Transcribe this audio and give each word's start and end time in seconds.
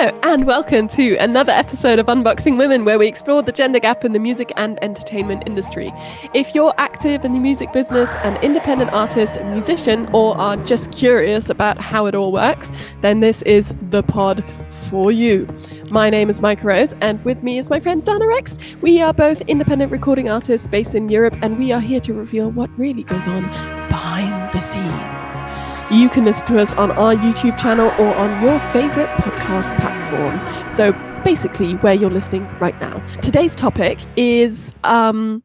Hello, 0.00 0.18
and 0.22 0.46
welcome 0.46 0.88
to 0.88 1.16
another 1.16 1.52
episode 1.52 1.98
of 1.98 2.06
Unboxing 2.06 2.56
Women, 2.56 2.86
where 2.86 2.98
we 2.98 3.06
explore 3.06 3.42
the 3.42 3.52
gender 3.52 3.78
gap 3.78 4.02
in 4.02 4.14
the 4.14 4.18
music 4.18 4.50
and 4.56 4.82
entertainment 4.82 5.42
industry. 5.46 5.92
If 6.32 6.54
you're 6.54 6.72
active 6.78 7.22
in 7.22 7.34
the 7.34 7.38
music 7.38 7.70
business, 7.74 8.08
an 8.22 8.42
independent 8.42 8.94
artist, 8.94 9.36
a 9.36 9.44
musician, 9.44 10.08
or 10.14 10.38
are 10.38 10.56
just 10.64 10.90
curious 10.90 11.50
about 11.50 11.76
how 11.76 12.06
it 12.06 12.14
all 12.14 12.32
works, 12.32 12.72
then 13.02 13.20
this 13.20 13.42
is 13.42 13.74
the 13.90 14.02
pod 14.02 14.42
for 14.70 15.12
you. 15.12 15.46
My 15.90 16.08
name 16.08 16.30
is 16.30 16.40
Micah 16.40 16.68
Rose, 16.68 16.94
and 17.02 17.22
with 17.22 17.42
me 17.42 17.58
is 17.58 17.68
my 17.68 17.78
friend 17.78 18.02
Dana 18.02 18.26
Rex. 18.26 18.56
We 18.80 19.02
are 19.02 19.12
both 19.12 19.42
independent 19.42 19.92
recording 19.92 20.30
artists 20.30 20.66
based 20.66 20.94
in 20.94 21.10
Europe, 21.10 21.36
and 21.42 21.58
we 21.58 21.72
are 21.72 21.80
here 21.80 22.00
to 22.00 22.14
reveal 22.14 22.50
what 22.50 22.70
really 22.78 23.02
goes 23.02 23.28
on 23.28 23.42
behind 23.90 24.50
the 24.54 24.60
scenes. 24.60 25.49
You 25.90 26.08
can 26.08 26.24
listen 26.24 26.46
to 26.46 26.60
us 26.60 26.72
on 26.74 26.92
our 26.92 27.16
YouTube 27.16 27.58
channel 27.58 27.88
or 27.98 28.14
on 28.14 28.42
your 28.42 28.60
favorite 28.70 29.08
podcast 29.08 29.76
platform. 29.80 30.70
So 30.70 30.92
basically, 31.24 31.74
where 31.76 31.94
you're 31.94 32.10
listening 32.10 32.46
right 32.60 32.80
now. 32.80 33.04
Today's 33.22 33.56
topic 33.56 33.98
is 34.16 34.72
um, 34.84 35.42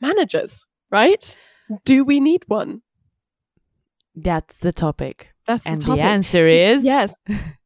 managers, 0.00 0.64
right? 0.92 1.36
Do 1.84 2.04
we 2.04 2.20
need 2.20 2.44
one? 2.46 2.82
That's 4.14 4.56
the 4.58 4.72
topic. 4.72 5.34
That's 5.48 5.66
and 5.66 5.82
the, 5.82 5.86
topic. 5.86 6.00
And 6.00 6.08
the 6.08 6.12
answer 6.12 6.44
See, 6.44 6.58
is 6.58 6.84
yes. 6.84 7.18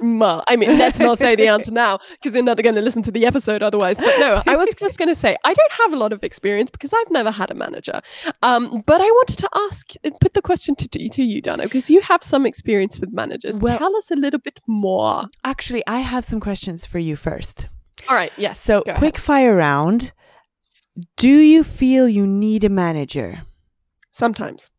Well, 0.00 0.44
I 0.48 0.56
mean, 0.56 0.76
let's 0.78 0.98
not 0.98 1.18
say 1.18 1.36
the 1.36 1.48
answer 1.48 1.70
now 1.72 1.98
because 2.12 2.34
you're 2.34 2.44
not 2.44 2.62
going 2.62 2.74
to 2.74 2.82
listen 2.82 3.02
to 3.04 3.10
the 3.10 3.24
episode 3.26 3.62
otherwise. 3.62 3.98
But 3.98 4.18
no, 4.18 4.42
I 4.46 4.56
was 4.56 4.74
just 4.74 4.98
going 4.98 5.08
to 5.08 5.14
say 5.14 5.36
I 5.44 5.54
don't 5.54 5.72
have 5.72 5.92
a 5.92 5.96
lot 5.96 6.12
of 6.12 6.22
experience 6.22 6.70
because 6.70 6.92
I've 6.92 7.10
never 7.10 7.30
had 7.30 7.50
a 7.50 7.54
manager. 7.54 8.00
Um, 8.42 8.82
but 8.86 9.00
I 9.00 9.04
wanted 9.04 9.38
to 9.38 9.48
ask, 9.54 9.92
uh, 10.04 10.10
put 10.20 10.34
the 10.34 10.42
question 10.42 10.74
to, 10.76 10.88
to 10.88 11.22
you, 11.22 11.40
Dana, 11.40 11.62
because 11.64 11.88
you 11.88 12.00
have 12.02 12.22
some 12.22 12.46
experience 12.46 13.00
with 13.00 13.12
managers. 13.12 13.60
Well- 13.60 13.78
Tell 13.78 13.96
us 13.96 14.10
a 14.10 14.16
little 14.16 14.40
bit 14.40 14.60
more. 14.66 15.24
Actually, 15.44 15.82
I 15.86 16.00
have 16.00 16.24
some 16.24 16.40
questions 16.40 16.86
for 16.86 16.98
you 16.98 17.16
first. 17.16 17.68
All 18.08 18.14
right. 18.14 18.32
Yes. 18.36 18.60
So, 18.60 18.82
quick 18.82 19.14
ahead. 19.16 19.18
fire 19.18 19.56
round. 19.56 20.12
Do 21.16 21.28
you 21.28 21.64
feel 21.64 22.08
you 22.08 22.26
need 22.26 22.64
a 22.64 22.68
manager? 22.68 23.42
Sometimes. 24.12 24.70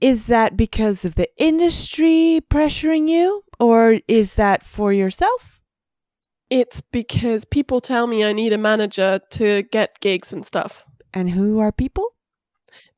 Is 0.00 0.26
that 0.26 0.56
because 0.56 1.04
of 1.04 1.14
the 1.14 1.28
industry 1.38 2.40
pressuring 2.50 3.08
you, 3.08 3.43
or 3.58 4.00
is 4.08 4.34
that 4.34 4.64
for 4.64 4.92
yourself? 4.92 5.62
It's 6.50 6.80
because 6.80 7.44
people 7.44 7.80
tell 7.80 8.06
me 8.06 8.24
I 8.24 8.32
need 8.32 8.52
a 8.52 8.58
manager 8.58 9.20
to 9.30 9.62
get 9.62 10.00
gigs 10.00 10.32
and 10.32 10.44
stuff. 10.44 10.84
And 11.12 11.30
who 11.30 11.58
are 11.58 11.72
people? 11.72 12.08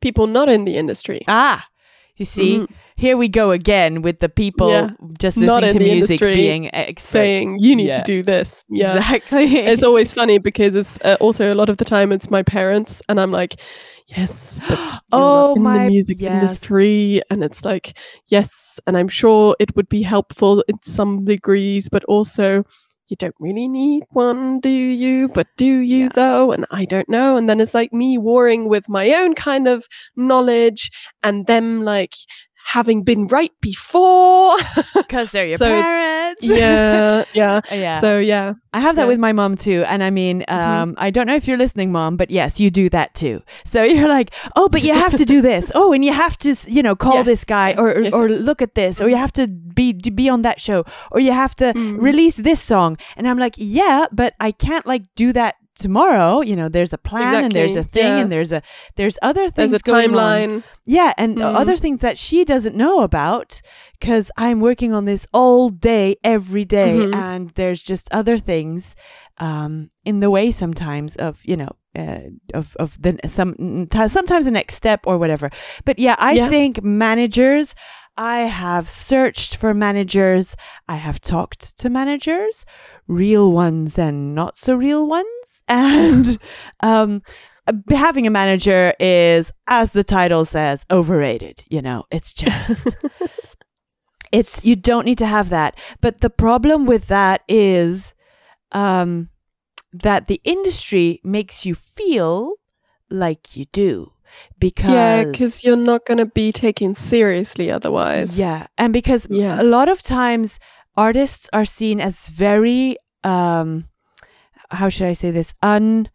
People 0.00 0.27
not 0.27 0.48
in 0.48 0.64
the 0.64 0.77
industry. 0.77 1.22
Ah, 1.28 1.66
you 2.16 2.24
see, 2.24 2.58
Mhm. 2.60 2.68
Here 2.97 3.16
we 3.16 3.28
go 3.28 3.50
again 3.50 4.00
with 4.02 4.20
the 4.20 4.28
people 4.28 4.70
Yeah. 4.70 4.91
just 5.19 5.36
listening 5.36 5.64
in 5.64 5.70
to 5.72 5.78
music 5.80 6.20
being 6.20 6.75
experts. 6.75 7.02
saying 7.08 7.58
you 7.61 7.77
need 7.77 7.89
Yeah. 7.89 7.98
to 8.00 8.05
do 8.05 8.22
this. 8.22 8.64
Yeah. 8.70 8.97
Exactly. 8.97 9.44
it's 9.70 9.83
always 9.83 10.12
funny 10.12 10.39
because 10.39 10.75
it's 10.75 10.98
uh, 11.05 11.17
also 11.20 11.52
a 11.52 11.55
lot 11.55 11.69
of 11.69 11.77
the 11.77 11.84
time 11.84 12.11
it's 12.12 12.30
my 12.30 12.42
parents 12.42 13.02
and 13.08 13.20
i'm 13.20 13.30
like 13.33 13.61
yes 14.08 14.61
but 14.69 14.78
Oh, 15.12 15.48
not 15.55 15.56
in 15.56 15.62
my- 15.62 15.84
the 15.84 15.91
music 15.91 16.17
yes. 16.20 16.33
industry 16.33 17.20
and 17.30 17.44
it's 17.44 17.64
like 17.64 17.98
yes 18.28 18.78
and 18.86 18.97
i'm 18.97 19.08
sure 19.08 19.55
it 19.58 19.74
would 19.77 19.89
be 19.89 20.02
helpful 20.02 20.64
in 20.69 20.77
some 20.83 21.24
degrees 21.24 21.89
but 21.89 22.05
also 22.05 22.64
you 23.08 23.17
don't 23.19 23.34
really 23.39 23.69
need 23.69 24.02
one 24.11 24.58
do 24.61 24.69
you 24.70 25.28
but 25.28 25.47
do 25.56 25.78
you 25.78 26.08
though 26.08 26.50
and 26.52 26.64
i 26.72 26.84
don't 26.84 27.08
know 27.08 27.36
and 27.36 27.48
then 27.48 27.61
it's 27.61 27.74
like 27.74 27.92
me 27.92 28.17
warring 28.19 28.69
with 28.69 28.89
my 28.89 29.12
own 29.12 29.34
kind 29.34 29.69
of 29.69 29.86
knowledge 30.17 30.91
and 31.22 31.47
them 31.47 31.84
like 31.84 32.14
having 32.75 33.03
been 33.05 33.27
right 33.28 33.53
before 33.61 34.56
because 34.95 35.31
they're 35.31 35.47
your 35.47 35.56
So 35.56 35.67
parents. 35.67 36.42
yeah 36.42 37.25
yeah 37.33 37.61
yeah. 37.73 38.00
so 38.00 38.19
yeah 38.19 38.55
I 38.73 38.81
have 38.81 38.97
that 38.97 39.03
Yeah. 39.03 39.05
Mm-hmm. 39.05 39.08
with 39.08 39.19
my 39.20 39.33
mom 39.33 39.57
too. 39.57 39.85
And 39.89 40.02
I 40.02 40.11
mean, 40.11 40.45
um, 40.48 40.95
I 40.98 41.08
don't 41.11 41.27
know 41.27 41.35
if 41.36 41.48
you're 41.48 41.57
listening, 41.57 41.90
mom, 41.92 42.17
but 42.18 42.30
yes, 42.30 42.61
you 42.61 42.70
do 42.70 42.90
that 42.90 43.14
too. 43.14 43.40
So 43.64 43.83
you're 43.85 44.08
like, 44.08 44.35
oh, 44.55 44.68
but 44.68 44.83
you 44.83 44.92
have 44.92 45.14
to 45.17 45.24
do 45.24 45.40
this. 45.40 45.73
Oh, 45.74 45.95
and 45.95 46.05
you 46.05 46.13
have 46.13 46.36
to, 46.45 46.55
you 46.68 46.83
know, 46.83 46.95
call 46.95 47.14
Yeah. 47.14 47.23
this 47.23 47.45
guy 47.45 47.73
or, 47.79 47.89
or, 47.96 48.02
Yes. 48.02 48.13
or 48.13 48.29
look 48.29 48.61
at 48.61 48.74
this, 48.74 49.01
or 49.01 49.08
you 49.08 49.17
have 49.17 49.33
to 49.40 49.46
be 49.48 49.95
to 49.95 50.11
be 50.11 50.29
on 50.29 50.42
that 50.42 50.61
show, 50.61 50.85
or 51.11 51.20
you 51.20 51.33
have 51.33 51.55
to 51.57 51.73
Mm. 51.73 52.02
release 52.02 52.36
this 52.36 52.61
song. 52.61 52.98
And 53.17 53.27
I'm 53.27 53.39
like, 53.39 53.55
yeah, 53.57 54.07
but 54.13 54.35
I 54.40 54.52
can't 54.52 54.85
like 54.86 55.05
do 55.14 55.33
that 55.33 55.55
tomorrow. 55.77 56.41
You 56.41 56.57
know, 56.57 56.69
there's 56.69 56.92
a 56.92 56.98
plan 56.98 57.45
and 57.45 57.53
there's 57.53 57.77
a 57.77 57.85
thing 57.85 58.05
Yeah. 58.07 58.19
and 58.23 58.33
there's 58.33 58.53
a 58.53 58.63
there's 58.97 59.19
other 59.23 59.48
things 59.51 59.70
there's 59.70 59.83
a 59.83 59.85
timeline 59.85 60.63
Yeah, 60.87 61.13
and 61.19 61.37
Mhm. 61.37 61.55
other 61.63 61.77
things 61.77 62.01
that 62.01 62.17
she 62.19 62.45
doesn't 62.45 62.75
know 62.77 63.03
about 63.03 63.61
because 64.01 64.31
I'm 64.37 64.61
working 64.61 64.92
on 64.92 65.05
this 65.05 65.27
all 65.33 65.69
day, 65.70 66.17
every 66.25 66.64
day, 66.64 66.95
Mhm. 66.98 67.14
and 67.14 67.51
there's 67.51 67.83
just 67.83 68.09
other 68.13 68.39
things 68.39 68.95
um, 69.39 69.91
in 70.05 70.20
the 70.20 70.31
way 70.31 70.51
sometimes 70.51 71.14
of 71.17 71.41
you 71.45 71.57
know 71.57 71.69
uh, 71.98 72.20
of 72.55 72.75
of 72.79 72.97
the 73.03 73.19
some 73.29 73.55
t- 73.91 74.08
sometimes 74.08 74.45
the 74.47 74.51
next 74.51 74.75
step 74.75 75.01
or 75.07 75.19
whatever. 75.19 75.51
But 75.85 75.98
yeah, 75.98 76.17
I 76.19 76.33
Yeah. 76.33 76.48
think 76.51 76.83
managers. 76.83 77.75
I 78.16 78.40
have 78.40 78.88
searched 78.88 79.56
for 79.56 79.74
managers. 79.74 80.56
I 80.88 80.96
have 80.96 81.20
talked 81.20 81.77
to 81.78 81.90
managers, 81.90 82.64
real 83.06 83.52
ones 83.52 83.98
and 83.98 84.34
not 84.34 84.56
so 84.56 84.74
real 84.74 85.06
ones, 85.06 85.62
and 85.68 86.38
um, 86.80 87.22
having 87.90 88.27
a 88.27 88.30
manager 88.30 88.94
is, 88.98 89.52
as 89.66 89.92
the 89.92 90.04
title 90.04 90.44
says, 90.44 90.84
overrated. 90.90 91.64
You 91.68 91.82
know, 91.82 92.04
it's 92.10 92.32
just, 92.32 92.96
it's, 94.33 94.64
you 94.64 94.77
don't 94.77 95.04
need 95.04 95.18
to 95.18 95.27
have 95.27 95.50
that. 95.50 95.78
But 96.00 96.20
the 96.20 96.30
problem 96.30 96.86
with 96.86 97.08
that 97.08 97.42
is 97.48 98.14
um, 98.72 99.28
that 99.92 100.27
the 100.27 100.40
industry 100.44 101.20
makes 101.24 101.66
you 101.66 101.74
feel 101.74 102.54
like 103.10 103.56
you 103.56 103.66
do. 103.72 104.12
Because, 104.58 104.91
Yeah, 104.91 105.24
because 105.24 105.64
you're 105.64 105.77
not 105.77 106.07
going 106.07 106.19
to 106.19 106.27
be 106.27 106.52
taken 106.52 106.95
seriously 106.95 107.70
otherwise. 107.70 108.39
yeah, 108.39 108.67
and 108.79 108.92
because 108.92 109.27
Yeah. 109.30 109.61
a 109.61 109.64
lot 109.64 109.89
of 109.89 110.02
times 110.02 110.58
artists 110.97 111.48
are 111.52 111.64
seen 111.67 112.01
as 112.01 112.29
very 112.29 112.96
um 113.25 113.85
how 114.70 114.89
should 114.89 115.07
I 115.07 115.13
say 115.14 115.30
this 115.30 115.52
un 115.63 116.08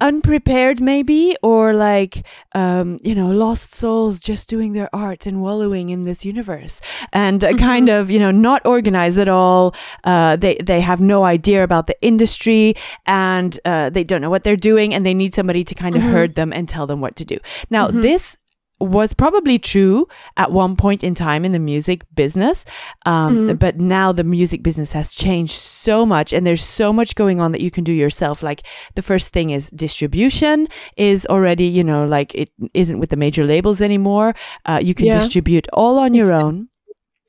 unprepared 0.00 0.80
maybe 0.80 1.36
or 1.42 1.72
like 1.72 2.26
um 2.54 2.98
you 3.02 3.14
know 3.14 3.30
lost 3.30 3.74
souls 3.74 4.18
just 4.20 4.48
doing 4.48 4.72
their 4.72 4.88
art 4.94 5.26
and 5.26 5.42
wallowing 5.42 5.88
in 5.90 6.04
this 6.04 6.24
universe 6.24 6.80
and 7.12 7.44
uh, 7.44 7.52
kind 7.54 7.88
of 7.88 8.10
you 8.10 8.18
know 8.18 8.30
not 8.30 8.64
organized 8.66 9.18
at 9.18 9.28
all 9.28 9.74
uh 10.04 10.36
they 10.36 10.54
they 10.64 10.80
have 10.80 11.00
no 11.00 11.24
idea 11.24 11.62
about 11.62 11.86
the 11.86 11.96
industry 12.02 12.74
and 13.06 13.58
uh 13.64 13.88
they 13.90 14.04
don't 14.04 14.20
know 14.20 14.30
what 14.30 14.44
they're 14.44 14.56
doing 14.56 14.92
and 14.94 15.04
they 15.06 15.14
need 15.14 15.34
somebody 15.34 15.62
to 15.64 15.74
kind 15.74 15.96
of 15.96 16.02
Mhm. 16.02 16.10
herd 16.10 16.34
them 16.34 16.52
and 16.52 16.68
tell 16.68 16.86
them 16.86 17.00
what 17.00 17.16
to 17.16 17.24
do 17.24 17.38
now 17.70 17.88
Mhm. 17.88 18.02
this 18.02 18.36
was 18.78 19.14
probably 19.14 19.58
true 19.58 20.06
at 20.36 20.52
one 20.52 20.76
point 20.76 21.02
in 21.02 21.14
time 21.14 21.44
in 21.46 21.52
the 21.52 21.58
music 21.58 22.02
business 22.14 22.64
um, 23.06 23.48
Mhm. 23.48 23.58
but 23.58 23.80
now 23.80 24.12
the 24.12 24.24
music 24.24 24.62
business 24.62 24.92
has 24.92 25.14
changed 25.14 25.54
so 25.54 26.04
much 26.04 26.32
and 26.32 26.46
there's 26.46 26.62
so 26.64 26.92
much 26.92 27.14
going 27.14 27.40
on 27.40 27.52
that 27.52 27.62
you 27.62 27.70
can 27.70 27.84
do 27.84 27.92
yourself 27.92 28.42
like 28.42 28.62
the 28.94 29.02
first 29.02 29.32
thing 29.32 29.48
is 29.50 29.70
distribution 29.70 30.68
is 30.96 31.26
already 31.26 31.64
you 31.64 31.82
know 31.84 32.04
like 32.04 32.34
it 32.34 32.50
isn't 32.74 32.98
with 33.00 33.08
the 33.10 33.16
major 33.16 33.44
labels 33.44 33.80
anymore 33.80 34.34
uh, 34.66 34.78
you 34.82 34.94
can 34.94 35.06
Yeah. 35.06 35.18
distribute 35.18 35.66
all 35.72 35.98
on 35.98 36.12
your 36.14 36.32
own 36.34 36.68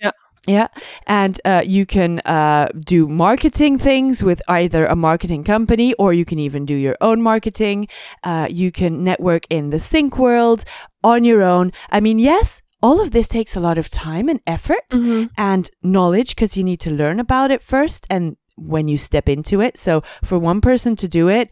Yeah. 0.01 0.11
yeah 0.47 0.67
and 1.07 1.39
uh, 1.45 1.61
you 1.65 1.85
can 1.85 2.19
uh, 2.25 2.67
do 2.93 3.07
marketing 3.07 3.77
things 3.79 4.23
with 4.23 4.41
either 4.47 4.85
a 4.85 4.95
marketing 4.95 5.43
company 5.43 5.93
or 5.99 6.13
you 6.13 6.25
can 6.25 6.39
even 6.39 6.65
do 6.65 6.73
your 6.75 6.95
own 7.01 7.21
marketing 7.21 7.87
uh, 8.23 8.47
you 8.49 8.71
can 8.71 9.03
network 9.03 9.43
in 9.49 9.69
the 9.71 9.79
sync 9.79 10.17
world 10.17 10.63
on 11.11 11.19
your 11.29 11.41
own 11.55 11.71
i 11.97 11.99
mean 12.05 12.19
yes 12.31 12.61
all 12.87 12.99
of 13.01 13.09
this 13.11 13.27
takes 13.27 13.55
a 13.55 13.59
lot 13.67 13.77
of 13.81 13.87
time 13.89 14.27
and 14.31 14.39
effort 14.55 14.87
Mhm. 14.91 15.29
and 15.51 15.63
knowledge 15.81 16.29
because 16.35 16.53
you 16.57 16.63
need 16.69 16.79
to 16.87 16.91
learn 17.01 17.19
about 17.19 17.49
it 17.55 17.61
first 17.73 18.01
and 18.13 18.35
when 18.73 18.87
you 18.91 18.97
step 18.97 19.27
into 19.29 19.55
it. 19.61 19.77
So 19.77 19.93
for 20.27 20.37
one 20.51 20.61
person 20.61 20.95
to 20.95 21.07
do 21.19 21.23
it 21.39 21.47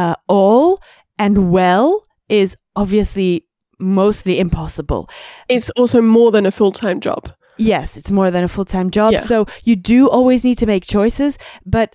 uh, 0.00 0.14
all 0.38 0.78
and 1.24 1.36
well 1.58 1.88
is 2.28 2.56
obviously 2.74 3.30
mostly 3.78 4.34
impossible. 4.38 5.02
It's 5.48 5.70
also 5.80 6.00
more 6.02 6.30
than 6.30 6.46
a 6.46 6.50
full 6.50 6.72
time 6.72 6.98
job. 7.00 7.22
Yes, 7.58 7.96
it's 7.98 8.10
more 8.10 8.30
than 8.30 8.44
a 8.44 8.48
full 8.48 8.64
time 8.76 8.90
job. 8.90 9.12
Yeah. 9.12 9.20
So 9.30 9.46
you 9.68 9.76
do 9.76 10.08
always 10.16 10.44
need 10.44 10.58
to 10.58 10.66
make 10.66 10.84
choices, 10.98 11.38
but 11.64 11.88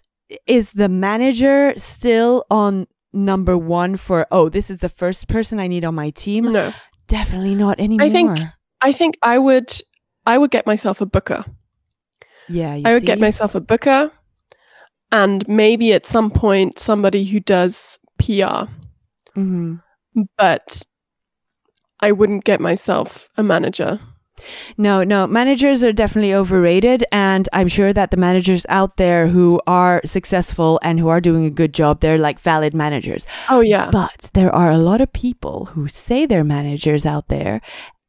is 0.47 0.71
the 0.73 0.89
manager 0.89 1.73
still 1.77 2.43
on 2.49 2.85
number 3.13 3.57
one 3.57 3.97
for, 3.97 4.25
oh, 4.31 4.49
this 4.49 4.69
is 4.69 4.77
the 4.77 4.89
first 5.01 5.27
person 5.27 5.59
I 5.59 5.67
need 5.67 5.83
on 5.85 5.95
my 5.95 6.11
team? 6.11 6.51
No, 6.51 6.71
Definitely 7.11 7.55
not 7.55 7.79
anymore. 7.79 8.07
I 8.07 8.09
think- 8.09 8.39
I 8.81 8.91
think 8.93 9.17
I 9.21 9.37
would. 9.37 9.69
I 10.25 10.37
would 10.37 10.49
get 10.51 10.65
myself 10.65 11.01
a 11.01 11.05
booker. 11.05 11.43
yeah, 12.49 12.73
you 12.75 12.83
I 12.85 12.93
would 12.93 13.01
see? 13.01 13.05
get 13.07 13.19
myself 13.19 13.53
a 13.53 13.61
booker, 13.61 14.11
and 15.11 15.47
maybe 15.47 15.93
at 15.93 16.05
some 16.05 16.31
point 16.31 16.79
somebody 16.79 17.23
who 17.25 17.39
does 17.39 17.99
PR. 18.17 18.67
Mhm. 19.35 19.81
But 20.37 20.81
I 22.01 22.11
wouldn't 22.11 22.43
get 22.43 22.59
myself 22.59 23.29
a 23.37 23.43
manager. 23.43 23.99
No, 24.77 25.03
no, 25.03 25.27
managers 25.27 25.83
are 25.83 25.93
definitely 25.93 26.33
overrated. 26.33 27.03
And 27.11 27.47
I'm 27.53 27.67
sure 27.67 27.93
that 27.93 28.11
the 28.11 28.17
managers 28.17 28.65
out 28.69 28.97
there 28.97 29.27
who 29.27 29.59
are 29.67 30.01
successful 30.05 30.79
and 30.83 30.99
who 30.99 31.07
are 31.09 31.21
doing 31.21 31.45
a 31.45 31.49
good 31.49 31.73
job, 31.73 31.99
they're 31.99 32.17
like 32.17 32.39
valid 32.39 32.73
managers. 32.73 33.25
Oh, 33.49 33.61
yeah. 33.61 33.89
But 33.91 34.29
there 34.33 34.53
are 34.53 34.71
a 34.71 34.77
lot 34.77 35.01
of 35.01 35.11
people 35.13 35.65
who 35.73 35.87
say 35.87 36.25
they're 36.25 36.43
managers 36.43 37.05
out 37.05 37.27
there 37.27 37.61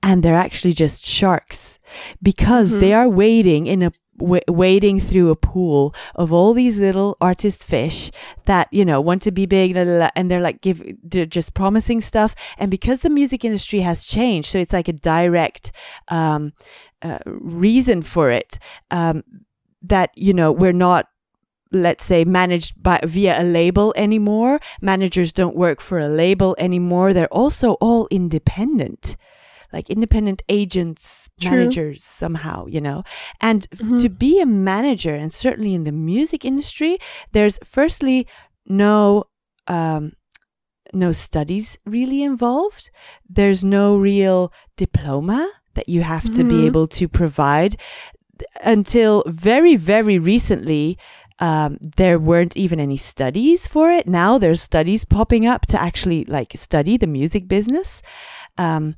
and 0.02 0.22
they're 0.22 0.34
actually 0.34 0.72
just 0.74 1.04
sharks 1.04 1.78
because 2.22 2.74
Mhm. 2.74 2.80
they 2.80 2.92
are 2.94 3.08
waiting 3.08 3.66
in 3.66 3.82
a 3.82 3.92
w- 4.18 4.42
wading 4.48 5.00
through 5.00 5.30
a 5.30 5.36
pool 5.36 5.94
of 6.14 6.32
all 6.32 6.54
these 6.54 6.78
little 6.78 7.16
artist 7.20 7.64
fish 7.64 8.10
that 8.46 8.68
you 8.70 8.84
know 8.84 9.00
want 9.00 9.22
to 9.22 9.30
be 9.30 9.46
big 9.46 9.74
la, 9.74 9.82
la, 9.82 9.98
la, 9.98 10.08
and 10.16 10.30
they're 10.30 10.40
like 10.40 10.60
give 10.60 10.82
they're 11.02 11.26
just 11.26 11.54
promising 11.54 12.00
stuff. 12.00 12.34
And 12.58 12.70
because 12.70 13.00
the 13.00 13.10
music 13.10 13.44
industry 13.44 13.80
has 13.80 14.04
changed 14.04 14.48
so 14.50 14.58
it's 14.58 14.72
like 14.72 14.88
a 14.88 14.92
direct 14.92 15.72
um, 16.08 16.52
uh, 17.02 17.18
reason 17.26 18.02
for 18.02 18.30
it 18.30 18.58
um, 18.90 19.22
that 19.82 20.10
you 20.16 20.32
know 20.32 20.52
we're 20.52 20.72
not 20.72 21.08
let's 21.72 22.04
say 22.04 22.24
managed 22.24 22.82
by 22.82 23.00
via 23.02 23.40
a 23.40 23.44
label 23.44 23.94
anymore. 23.96 24.60
Managers 24.80 25.32
don't 25.32 25.56
work 25.56 25.80
for 25.80 25.98
a 25.98 26.08
label 26.08 26.54
anymore. 26.58 27.12
They're 27.14 27.32
also 27.32 27.72
all 27.80 28.08
independent 28.10 29.16
like 29.72 29.88
independent 29.90 30.42
agents 30.48 31.28
True. 31.40 31.50
managers 31.50 32.02
somehow 32.04 32.66
you 32.66 32.80
know 32.80 33.02
and 33.40 33.66
Mhm. 33.70 34.00
to 34.02 34.08
be 34.08 34.40
a 34.40 34.46
manager 34.46 35.14
and 35.14 35.32
certainly 35.32 35.74
in 35.74 35.84
the 35.84 35.92
music 35.92 36.44
industry 36.44 36.98
there's 37.32 37.58
firstly 37.64 38.26
no 38.66 39.24
um 39.66 40.12
no 40.94 41.12
studies 41.12 41.78
really 41.86 42.22
involved 42.22 42.90
there's 43.28 43.64
no 43.64 43.96
real 43.96 44.52
diploma 44.76 45.50
that 45.74 45.88
you 45.88 46.02
have 46.02 46.30
to 46.36 46.44
be 46.44 46.58
Mhm. 46.60 46.66
able 46.66 46.86
to 46.88 47.08
provide 47.08 47.76
until 48.64 49.22
very 49.26 49.76
very 49.76 50.18
recently 50.18 50.98
um, 51.38 51.78
there 51.96 52.18
weren't 52.20 52.56
even 52.56 52.78
any 52.78 52.96
studies 52.96 53.66
for 53.66 53.90
it 53.90 54.06
now 54.06 54.38
there's 54.38 54.62
studies 54.62 55.04
popping 55.04 55.44
up 55.46 55.66
to 55.66 55.80
actually 55.80 56.24
like 56.26 56.52
study 56.54 56.96
the 56.96 57.06
music 57.06 57.48
business 57.48 58.02
um, 58.58 58.96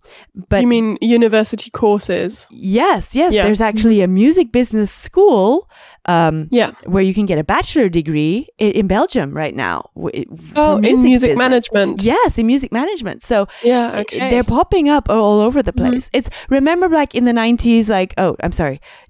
but 0.48 0.60
you 0.62 0.66
mean 0.66 0.98
university 1.00 1.70
courses? 1.70 2.46
yes 2.50 3.14
yes 3.14 3.32
Yeah. 3.34 3.44
there's 3.44 3.60
actually 3.60 4.00
a 4.02 4.08
music 4.08 4.50
business 4.52 4.90
school 4.90 5.68
um, 6.06 6.48
Yeah. 6.50 6.72
where 6.84 7.02
you 7.02 7.14
can 7.14 7.24
get 7.24 7.38
a 7.38 7.44
bachelor 7.44 7.88
degree 7.88 8.46
in, 8.58 8.72
in 8.72 8.86
belgium 8.86 9.32
right 9.32 9.54
now 9.54 9.88
w- 9.96 10.26
Oh, 10.54 10.76
in 10.76 11.02
music 11.02 11.30
business. 11.30 11.38
management. 11.38 12.02
yes 12.02 12.36
in 12.36 12.46
music 12.46 12.72
management 12.72 13.22
so 13.22 13.46
Yeah. 13.62 14.00
Okay. 14.00 14.28
they're 14.30 14.44
popping 14.44 14.88
up 14.90 15.08
all 15.08 15.40
over 15.40 15.62
the 15.62 15.72
Mhm. 15.72 15.76
place. 15.88 16.10
It's 16.12 16.28
remember 16.50 16.88
like 16.88 17.14
in 17.14 17.24
the 17.24 17.32
nineties, 17.32 17.88
like 17.88 18.12
oh, 18.18 18.36
I'm 18.42 18.52
sorry. 18.52 18.80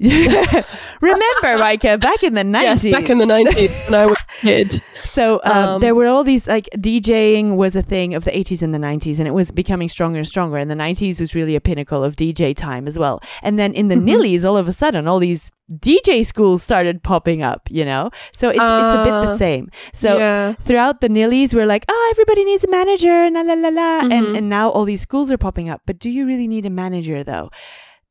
remember, 1.01 1.59
like 1.59 1.85
uh, 1.85 1.97
back 1.97 2.23
in 2.23 2.35
the 2.35 2.45
nineties. 2.45 2.85
yes, 2.85 2.93
nineties. 2.93 2.93
back 2.93 3.11
in 3.11 3.19
the 3.19 3.25
90s 3.27 3.91
when 3.91 4.01
I 4.01 4.07
was 4.07 4.19
a 4.19 4.41
kid. 4.47 4.83
so 5.03 5.41
um, 5.45 5.53
um, 5.75 5.81
there 5.81 5.95
were 5.95 6.07
all 6.07 6.25
these 6.25 6.47
like 6.47 6.69
DJing 6.77 7.57
was 7.57 7.77
a 7.77 7.83
thing 7.83 8.15
of 8.15 8.25
the 8.25 8.31
80s 8.31 8.63
and 8.63 8.73
the 8.75 8.79
90s, 8.79 9.19
and 9.19 9.27
it 9.29 9.33
was 9.35 9.51
becoming 9.51 9.89
stronger 9.89 10.19
and 10.19 10.27
stronger. 10.27 10.34
And 10.35 10.71
the 10.71 10.75
90s 10.75 11.21
was 11.21 11.35
really 11.35 11.55
a 11.57 11.61
pinnacle 11.61 12.03
of 12.05 12.17
DJ 12.17 12.55
time 12.55 12.87
as 12.87 12.99
well. 12.99 13.21
And 13.43 13.59
then 13.59 13.73
in 13.73 13.89
the 13.89 13.95
Mhm. 13.97 14.05
nillies, 14.09 14.45
all 14.45 14.57
of 14.57 14.67
a 14.69 14.73
sudden, 14.73 15.07
all 15.07 15.19
these 15.21 15.51
DJ 15.71 16.25
schools 16.27 16.63
started 16.63 17.03
popping 17.03 17.43
up. 17.43 17.63
You 17.71 17.85
know, 17.85 18.11
so 18.33 18.49
it's 18.51 18.59
it's 18.59 18.95
a 18.95 19.03
bit 19.05 19.11
the 19.27 19.33
Ah. 19.35 19.37
same. 19.37 19.69
So 19.93 20.19
yeah. 20.19 20.53
throughout 20.61 21.01
the 21.01 21.09
nillies 21.09 21.55
we're 21.55 21.67
like 21.75 21.85
oh 21.89 22.09
everybody 22.11 22.45
needs 22.45 22.65
a 22.65 22.71
manager 22.71 23.17
and 23.27 23.35
la 23.35 23.43
la 23.43 23.55
la 23.55 23.69
la 23.69 24.01
and 24.17 24.27
Mhm. 24.27 24.37
and 24.39 24.49
now 24.49 24.69
all 24.71 24.85
these 24.85 25.01
schools 25.01 25.31
are 25.31 25.39
popping 25.39 25.69
up 25.71 25.81
but 25.87 25.99
do 25.99 26.11
you 26.11 26.27
really 26.27 26.47
need 26.49 26.67
a 26.67 26.71
manager 26.71 27.23
though 27.25 27.49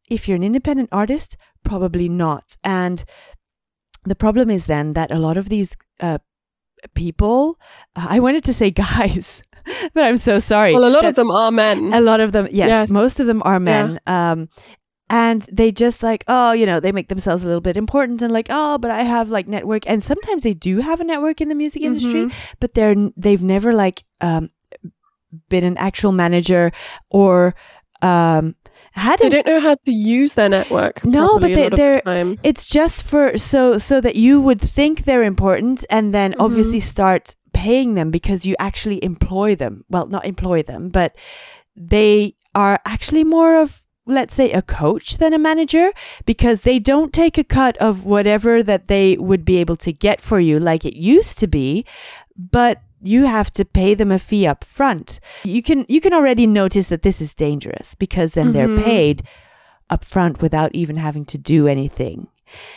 if 0.10 0.28
you're 0.28 0.36
an 0.36 0.44
independent 0.44 0.90
artist 0.92 1.38
probably 1.64 2.10
not 2.10 2.58
and 2.64 3.04
the 4.06 4.16
problem 4.16 4.50
is 4.50 4.66
then 4.66 4.94
that 4.94 5.12
a 5.12 5.20
lot 5.20 5.38
of 5.38 5.48
these 5.50 5.76
uh, 6.00 6.18
people 6.96 7.58
i 7.96 8.20
wanted 8.20 8.44
to 8.44 8.54
say 8.54 8.70
guys 8.88 9.44
but 9.94 10.04
i'm 10.04 10.18
so 10.18 10.40
sorry 10.40 10.74
Well, 10.74 10.86
a 10.86 10.90
lot 10.94 11.06
of 11.06 11.16
them 11.16 11.30
are 11.32 11.52
men. 11.52 11.94
a 11.94 12.02
lot 12.02 12.20
of 12.20 12.32
them 12.32 12.46
yes, 12.52 12.68
Yes. 12.70 12.90
most 12.90 13.20
of 13.20 13.28
them 13.28 13.42
are 13.46 13.60
men 13.60 14.00
um 14.08 14.50
and 15.10 15.42
they 15.52 15.72
just 15.72 16.02
like 16.02 16.24
oh 16.28 16.54
you 16.54 16.66
know 16.66 16.80
they 16.80 16.92
make 16.92 17.08
themselves 17.10 17.44
a 17.44 17.48
little 17.48 17.62
bit 17.62 17.78
important 17.78 18.22
and 18.22 18.32
like 18.34 18.48
oh 18.50 18.78
but 18.78 18.90
i 18.92 19.04
have 19.04 19.30
like 19.30 19.48
network 19.48 19.84
and 19.88 20.02
sometimes 20.04 20.44
they 20.44 20.54
do 20.54 20.80
have 20.80 21.02
a 21.02 21.04
network 21.04 21.42
in 21.42 21.50
the 21.50 21.56
music 21.56 21.82
industry 21.84 22.26
Mhm. 22.26 22.34
but 22.60 22.74
they're 22.74 22.96
they've 23.18 23.44
never 23.44 23.74
like 23.74 24.04
um 24.22 24.50
been 25.50 25.64
an 25.64 25.78
actual 25.78 26.12
manager 26.12 26.72
or 27.10 27.54
um 28.02 28.56
had 28.96 29.18
They 29.20 29.30
don't 29.30 29.48
know 29.48 29.60
how 29.60 29.74
to 29.74 29.92
use 29.92 30.36
their 30.36 30.50
network. 30.50 31.04
No, 31.04 31.40
but 31.40 31.52
they- 31.56 31.70
the 31.70 31.76
they're- 31.76 32.02
time. 32.02 32.38
it's 32.44 32.68
just 32.68 33.02
for 33.04 33.40
so 33.40 33.80
so 33.80 34.00
that 34.00 34.16
you 34.16 34.40
would 34.40 34.62
think 34.62 35.06
they're 35.06 35.24
important 35.24 35.84
and 35.90 36.14
then 36.14 36.34
Mhm. 36.34 36.46
obviously 36.46 36.80
start 36.80 37.34
paying 37.54 37.94
them 37.94 38.12
because 38.12 38.46
you 38.46 38.56
actually 38.60 39.04
employ 39.04 39.56
them 39.56 39.84
well 39.90 40.08
not 40.08 40.26
employ 40.26 40.62
them 40.64 40.90
but 40.90 41.16
they 41.76 42.36
are 42.56 42.80
actually 42.86 43.24
more 43.24 43.58
of 43.62 43.82
let's 44.06 44.34
say 44.36 44.52
a 44.52 44.62
coach 44.62 45.18
than 45.18 45.34
a 45.34 45.40
manager 45.40 45.92
because 46.26 46.62
they 46.64 46.78
don't 46.78 47.14
take 47.14 47.38
a 47.38 47.44
cut 47.44 47.78
of 47.78 48.06
whatever 48.06 48.62
that 48.62 48.88
they 48.88 49.16
would 49.18 49.46
be 49.46 49.58
able 49.58 49.78
to 49.78 49.94
get 49.94 50.20
for 50.20 50.40
you 50.40 50.60
like 50.60 50.84
it 50.84 50.96
used 50.96 51.40
to 51.40 51.48
be 51.48 51.86
but 52.36 52.82
you 53.02 53.26
have 53.26 53.50
to 53.52 53.64
pay 53.66 53.94
them 53.94 54.12
a 54.12 54.20
fee 54.20 54.46
up 54.46 54.64
front 54.64 55.20
you 55.44 55.62
can 55.62 55.86
you 55.88 56.02
can 56.02 56.14
already 56.14 56.46
notice 56.46 56.90
that 56.90 57.02
this 57.02 57.22
is 57.22 57.34
dangerous 57.34 57.96
because 57.96 58.34
then 58.34 58.48
Mhm. 58.50 58.54
they're 58.54 58.78
paid 58.78 59.24
up 59.90 60.04
front 60.04 60.42
without 60.42 60.74
even 60.76 60.96
having 60.98 61.26
to 61.26 61.38
do 61.38 61.68
anything 61.68 62.28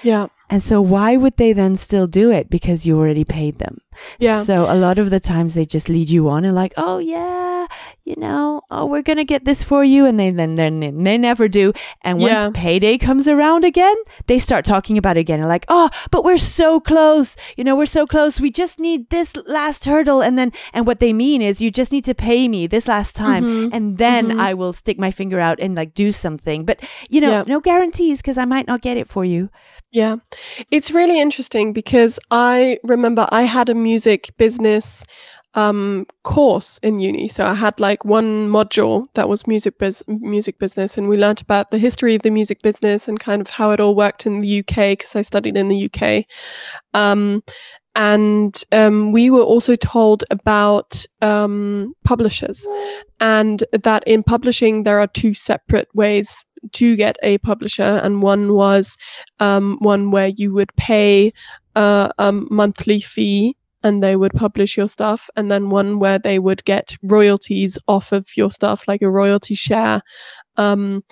Yeah. 0.02 0.26
and 0.49 0.62
so 0.62 0.81
why 0.81 1.17
would 1.17 1.37
they 1.38 1.52
then 1.52 1.76
still 1.76 2.06
do 2.06 2.31
it 2.31 2.49
because 2.50 2.87
you 2.87 2.96
already 2.99 3.25
paid 3.25 3.58
them 3.58 3.78
Yeah. 4.19 4.43
so 4.43 4.66
a 4.69 4.75
lot 4.76 4.98
of 4.98 5.10
the 5.10 5.20
times 5.20 5.54
they 5.54 5.64
just 5.66 5.88
lead 5.88 6.08
you 6.10 6.28
on 6.28 6.44
and 6.44 6.54
like, 6.54 6.75
oh 6.76 6.98
yeah, 6.98 7.66
you 8.04 8.14
know, 8.16 8.62
oh 8.70 8.87
we're 8.87 9.02
gonna 9.02 9.25
get 9.25 9.44
this 9.44 9.62
for 9.64 9.82
you, 9.84 10.06
and 10.06 10.19
they 10.19 10.31
then 10.31 10.56
then 10.56 10.81
they, 10.81 11.16
never 11.19 11.48
do. 11.48 11.72
And 12.02 12.19
once 12.19 12.32
Yeah. 12.32 12.50
payday 12.54 12.98
comes 12.98 13.26
around 13.28 13.64
again, 13.64 13.96
they 14.26 14.38
start 14.38 14.64
talking 14.64 14.96
about 14.98 15.16
it 15.16 15.20
again 15.20 15.40
and 15.40 15.48
like, 15.48 15.64
oh, 15.69 15.90
but 16.10 16.25
we're 16.25 16.37
so 16.38 16.81
close, 16.81 17.37
you 17.56 17.64
know, 17.64 17.76
we're 17.76 17.87
so 17.87 18.06
close. 18.06 18.40
We 18.40 18.50
just 18.50 18.78
need 18.78 19.10
this 19.10 19.34
last 19.46 19.84
hurdle, 19.84 20.20
and 20.22 20.38
then 20.38 20.52
and 20.72 20.87
what 20.87 21.00
they 21.00 21.12
mean 21.12 21.42
is 21.42 21.60
you 21.60 21.70
just 21.70 21.92
need 21.92 22.04
to 22.04 22.14
pay 22.14 22.49
me 22.49 22.66
this 22.66 22.87
last 22.88 23.16
time, 23.16 23.44
Mhm. 23.44 23.70
and 23.72 23.99
then 23.99 24.32
Mhm. 24.32 24.40
I 24.40 24.54
will 24.54 24.72
stick 24.72 24.99
my 24.99 25.10
finger 25.10 25.40
out 25.40 25.58
and 25.60 25.75
like 25.75 25.94
do 25.94 26.12
something. 26.12 26.64
But 26.64 26.78
you 27.10 27.20
know, 27.20 27.31
Yeah. 27.31 27.44
no 27.46 27.60
guarantees 27.60 28.19
because 28.22 28.38
I 28.38 28.44
might 28.44 28.66
not 28.66 28.80
get 28.82 28.97
it 28.97 29.09
for 29.09 29.25
you. 29.25 29.49
Yeah. 29.92 30.16
It's 30.71 30.90
really 30.90 31.18
interesting 31.21 31.73
because 31.73 32.18
I 32.30 32.78
remember 32.85 33.26
I 33.32 33.42
had 33.42 33.68
a 33.68 33.75
music 33.90 34.21
business 34.37 35.05
um 35.55 36.07
course 36.23 36.78
in 36.83 37.00
uni. 37.00 37.28
So 37.28 37.40
i 37.47 37.55
had 37.55 37.81
like 37.81 38.05
one 38.05 38.49
module 38.57 39.07
that 39.14 39.28
was 39.28 39.47
music 39.47 39.78
bus- 39.78 40.02
music 40.07 40.59
business 40.59 40.99
and 40.99 41.09
we 41.09 41.16
learned 41.16 41.40
about 41.40 41.71
the 41.71 41.78
history 41.87 42.14
of 42.16 42.23
the 42.23 42.31
music 42.31 42.59
business 42.62 43.09
and 43.09 43.19
kind 43.28 43.40
of 43.40 43.49
how 43.59 43.71
it 43.73 43.81
all 43.81 43.95
worked 43.95 44.26
in 44.26 44.40
the 44.43 44.52
UK 44.61 44.76
because 44.93 45.16
i 45.16 45.23
studied 45.23 45.57
in 45.57 45.69
the 45.69 45.81
UK 45.88 46.25
um 47.02 47.43
and 47.97 48.62
um, 48.73 49.11
we 49.11 49.31
were 49.31 49.43
also 49.43 49.75
told 49.75 50.23
about 50.31 51.07
um, 51.23 51.95
publishers 52.05 52.69
and 53.21 53.64
that 53.73 54.05
in 54.07 54.23
publishing 54.23 54.83
there 54.83 55.00
are 55.00 55.07
two 55.07 55.33
separate 55.33 55.88
ways 55.95 56.45
to 56.73 56.95
get 56.95 57.16
a 57.23 57.38
publisher 57.38 58.00
and 58.05 58.23
one 58.23 58.52
was 58.52 58.99
um, 59.40 59.78
one 59.81 60.11
where 60.11 60.28
you 60.28 60.52
would 60.52 60.75
pay 60.76 61.33
uh, 61.75 62.11
a 62.19 62.33
monthly 62.33 63.00
fee 63.00 63.57
and 63.87 64.02
they 64.02 64.16
would 64.16 64.33
publish 64.33 64.76
your 64.76 64.88
stuff, 64.88 65.31
and 65.37 65.49
then 65.49 65.71
one 65.71 66.00
where 66.00 66.19
they 66.19 66.40
would 66.40 66.64
get 66.64 66.97
royalties 67.05 67.78
off 67.87 68.11
of 68.11 68.37
your 68.37 68.50
stuff, 68.50 68.88
like 68.88 69.00
a 69.00 69.09
royalty 69.09 69.55
share. 69.55 70.02
Um, 70.57 71.05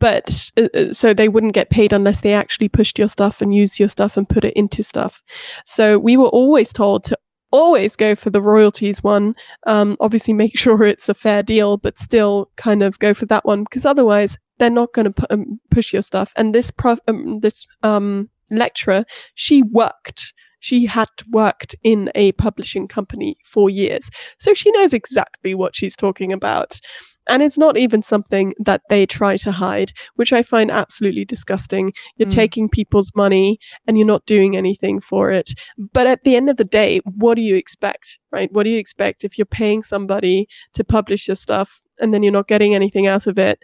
but 0.00 0.50
uh, 0.56 0.68
uh, 0.74 0.92
so 0.92 1.14
they 1.14 1.28
wouldn't 1.28 1.52
get 1.52 1.70
paid 1.70 1.92
unless 1.92 2.20
they 2.22 2.32
actually 2.32 2.68
pushed 2.68 2.98
your 2.98 3.08
stuff 3.08 3.40
and 3.40 3.54
used 3.54 3.78
your 3.78 3.88
stuff 3.88 4.16
and 4.16 4.28
put 4.28 4.44
it 4.44 4.54
into 4.54 4.82
stuff. 4.82 5.22
So 5.64 5.96
we 5.96 6.16
were 6.16 6.28
always 6.28 6.72
told 6.72 7.04
to 7.04 7.18
always 7.52 7.94
go 7.94 8.16
for 8.16 8.30
the 8.30 8.42
royalties 8.42 9.04
one. 9.04 9.36
Um, 9.68 9.96
obviously, 10.00 10.34
make 10.34 10.58
sure 10.58 10.82
it's 10.82 11.08
a 11.08 11.14
fair 11.14 11.44
deal, 11.44 11.76
but 11.76 12.00
still 12.00 12.50
kind 12.56 12.82
of 12.82 12.98
go 12.98 13.14
for 13.14 13.26
that 13.26 13.44
one 13.44 13.62
because 13.62 13.86
otherwise 13.86 14.36
they're 14.58 14.68
not 14.68 14.92
going 14.94 15.04
to 15.04 15.12
pu- 15.12 15.26
um, 15.30 15.60
push 15.70 15.92
your 15.92 16.02
stuff. 16.02 16.32
And 16.34 16.52
this 16.52 16.72
prof, 16.72 16.98
um, 17.06 17.38
this 17.38 17.64
um, 17.84 18.30
lecturer, 18.50 19.04
she 19.34 19.62
worked. 19.62 20.32
She 20.64 20.86
had 20.86 21.10
worked 21.30 21.76
in 21.82 22.10
a 22.14 22.32
publishing 22.32 22.88
company 22.88 23.36
for 23.44 23.68
years, 23.68 24.08
so 24.38 24.54
she 24.54 24.70
knows 24.72 24.94
exactly 24.94 25.54
what 25.54 25.76
she's 25.76 25.94
talking 25.94 26.32
about. 26.32 26.80
And 27.28 27.42
it's 27.42 27.58
not 27.58 27.76
even 27.76 28.00
something 28.02 28.54
that 28.68 28.80
they 28.88 29.04
try 29.04 29.36
to 29.38 29.52
hide, 29.52 29.92
which 30.16 30.32
I 30.32 30.42
find 30.42 30.70
absolutely 30.70 31.26
disgusting. 31.26 31.92
You're 32.16 32.28
Mm. 32.28 32.40
taking 32.42 32.68
people's 32.70 33.12
money 33.14 33.58
and 33.86 33.96
you're 33.98 34.06
not 34.14 34.24
doing 34.26 34.56
anything 34.56 35.00
for 35.00 35.30
it. 35.30 35.50
But 35.96 36.06
at 36.06 36.24
the 36.24 36.34
end 36.36 36.48
of 36.48 36.56
the 36.56 36.70
day, 36.80 37.00
what 37.04 37.34
do 37.34 37.42
you 37.42 37.56
expect, 37.56 38.18
right? 38.32 38.50
What 38.52 38.64
do 38.64 38.70
you 38.70 38.78
expect 38.78 39.24
if 39.24 39.36
you're 39.36 39.58
paying 39.62 39.82
somebody 39.82 40.46
to 40.74 40.82
publish 40.84 41.28
your 41.28 41.36
stuff 41.36 41.80
and 42.00 42.12
then 42.12 42.22
you're 42.22 42.38
not 42.40 42.48
getting 42.48 42.74
anything 42.74 43.06
out 43.06 43.26
of 43.26 43.38
it? 43.38 43.58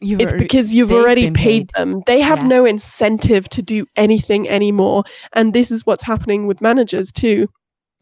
You've 0.00 0.20
it's 0.20 0.32
because 0.32 0.72
you've 0.72 0.92
already 0.92 1.26
paid, 1.30 1.34
paid. 1.36 1.70
them. 1.76 2.02
They 2.06 2.20
have 2.20 2.38
Yeah. 2.40 2.46
no 2.48 2.64
incentive 2.64 3.48
to 3.50 3.62
do 3.62 3.86
anything 3.96 4.48
anymore. 4.48 5.04
And 5.34 5.52
this 5.52 5.70
is 5.70 5.84
what's 5.84 6.04
happening 6.04 6.46
with 6.46 6.60
managers 6.60 7.12
too. 7.12 7.48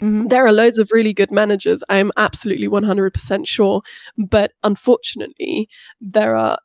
Mhm. 0.00 0.28
There 0.28 0.46
are 0.46 0.52
loads 0.52 0.78
of 0.78 0.90
really 0.92 1.12
good 1.12 1.32
managers. 1.32 1.82
I'm 1.88 2.12
absolutely 2.16 2.68
100% 2.68 3.48
sure. 3.48 3.82
But 4.16 4.52
unfortunately, 4.62 5.68
there 6.00 6.36
are 6.36 6.56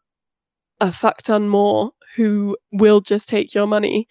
a 0.80 0.92
fuck 0.92 1.24
ton 1.24 1.50
more 1.50 1.92
who 2.16 2.56
will 2.72 3.02
just 3.02 3.28
take 3.28 3.56
your 3.56 3.66
money. 3.66 4.08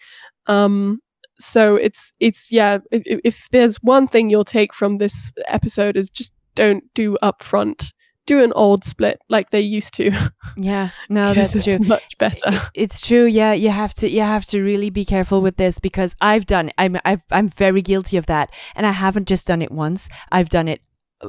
Um, 0.47 0.99
so 1.39 1.75
it's 1.77 2.11
it's 2.19 2.51
yeah. 2.51 2.79
i- 2.91 2.97
i- 2.97 3.21
If 3.23 3.47
there's 3.51 3.77
one 3.77 4.07
thing 4.07 4.29
you'll 4.29 4.43
take 4.43 4.73
from 4.73 4.97
this 4.97 5.31
episode 5.47 5.95
is 5.97 6.09
just 6.09 6.33
don't 6.55 6.83
do 6.93 7.17
upfront. 7.23 7.91
Do 8.25 8.41
an 8.43 8.53
old 8.55 8.85
split 8.85 9.19
like 9.29 9.49
they 9.49 9.59
used 9.59 9.93
to. 9.95 10.11
Yeah, 10.55 10.89
no, 11.09 11.33
that's 11.35 11.55
it's 11.55 11.65
true. 11.65 11.85
much 11.85 12.17
better. 12.17 12.61
It's 12.73 13.01
true. 13.05 13.25
Yeah, 13.25 13.51
you 13.53 13.69
have 13.69 13.93
to 13.95 14.09
you 14.09 14.21
have 14.21 14.45
to 14.45 14.61
really 14.63 14.89
be 14.89 15.03
careful 15.05 15.41
with 15.41 15.57
this 15.57 15.77
because 15.79 16.15
I've 16.21 16.45
done 16.45 16.71
I'm 16.77 16.97
I've, 17.03 17.21
I'm 17.31 17.49
very 17.49 17.81
guilty 17.81 18.15
of 18.17 18.25
that, 18.27 18.49
and 18.75 18.85
I 18.85 18.91
haven't 18.91 19.27
just 19.27 19.45
done 19.47 19.61
it 19.61 19.71
once. 19.71 20.07
I've 20.31 20.49
done 20.49 20.67
it 20.69 20.81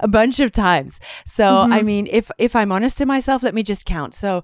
a 0.00 0.08
bunch 0.08 0.40
of 0.40 0.50
times. 0.52 0.98
So 1.26 1.66
I 1.70 1.80
Mhm. 1.80 1.84
mean, 1.84 2.08
if 2.10 2.30
if 2.38 2.56
I'm 2.56 2.72
honest 2.72 2.98
to 2.98 3.06
myself, 3.06 3.42
let 3.42 3.54
me 3.54 3.62
just 3.62 3.84
count. 3.86 4.14
So 4.14 4.42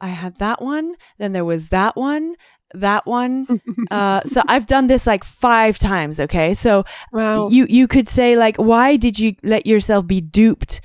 I 0.00 0.08
had 0.08 0.36
that 0.38 0.60
one, 0.60 0.94
then 1.18 1.32
there 1.32 1.44
was 1.44 1.68
that 1.70 1.96
one, 1.96 2.34
that 2.74 3.06
one. 3.06 3.60
Uh, 3.90 4.20
so 4.24 4.42
I've 4.48 4.66
done 4.66 4.88
this 4.88 5.06
like 5.06 5.22
five 5.22 5.78
times. 5.78 6.18
Okay, 6.18 6.54
so 6.54 6.82
wow. 7.12 7.48
you 7.50 7.66
you 7.68 7.86
could 7.86 8.08
say 8.08 8.36
like 8.36 8.56
why 8.56 8.96
did 8.96 9.16
you 9.18 9.34
let 9.44 9.64
yourself 9.64 10.06
be 10.08 10.20
duped 10.20 10.80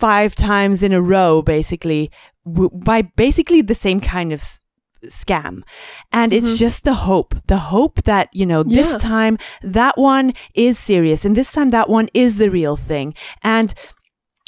five 0.00 0.34
times 0.34 0.82
in 0.82 0.92
a 0.92 1.00
row 1.14 1.42
basically 1.42 2.10
w- 2.46 2.70
by 2.90 3.02
basically 3.02 3.62
the 3.62 3.74
same 3.86 4.00
kind 4.00 4.32
of 4.32 4.40
s- 4.40 4.60
scam 5.06 5.62
and 6.12 6.32
it's 6.32 6.54
Mhm. 6.54 6.58
just 6.64 6.84
the 6.84 6.94
hope 7.08 7.34
the 7.46 7.62
hope 7.74 8.02
that 8.04 8.28
you 8.32 8.46
know 8.46 8.62
this 8.62 8.92
Yeah. 8.92 8.98
time 8.98 9.38
that 9.62 9.96
one 9.96 10.32
is 10.54 10.78
serious 10.78 11.24
and 11.24 11.34
this 11.36 11.52
time 11.52 11.70
that 11.70 11.88
one 11.88 12.08
is 12.14 12.36
the 12.38 12.50
real 12.50 12.76
thing 12.76 13.14
and 13.42 13.72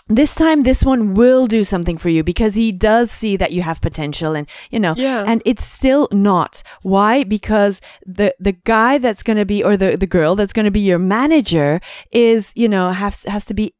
this 0.08 0.34
time 0.34 0.60
this 0.62 0.84
one 0.84 1.14
will 1.14 1.46
do 1.46 1.64
something 1.64 1.96
for 1.96 2.10
you 2.10 2.22
because 2.22 2.54
he 2.54 2.70
does 2.72 3.10
see 3.10 3.34
that 3.38 3.52
you 3.52 3.62
have 3.62 3.80
potential 3.80 4.34
and 4.38 4.46
you 4.70 4.78
know 4.84 4.92
yeah. 4.96 5.24
and 5.26 5.40
it's 5.46 5.64
still 5.64 6.06
not 6.12 6.62
why 6.82 7.24
because 7.24 7.80
the 8.04 8.34
the 8.38 8.52
guy 8.52 8.98
that's 8.98 9.22
going 9.22 9.38
to 9.38 9.46
be 9.46 9.62
or 9.64 9.74
the 9.76 9.96
the 9.96 10.06
girl 10.18 10.34
that's 10.36 10.52
going 10.52 10.66
to 10.70 10.70
be 10.80 10.80
your 10.90 10.98
manager 10.98 11.80
is 12.10 12.52
you 12.62 12.68
know 12.68 12.90
has 12.90 13.24
has 13.24 13.44
to 13.46 13.54
be 13.54 13.72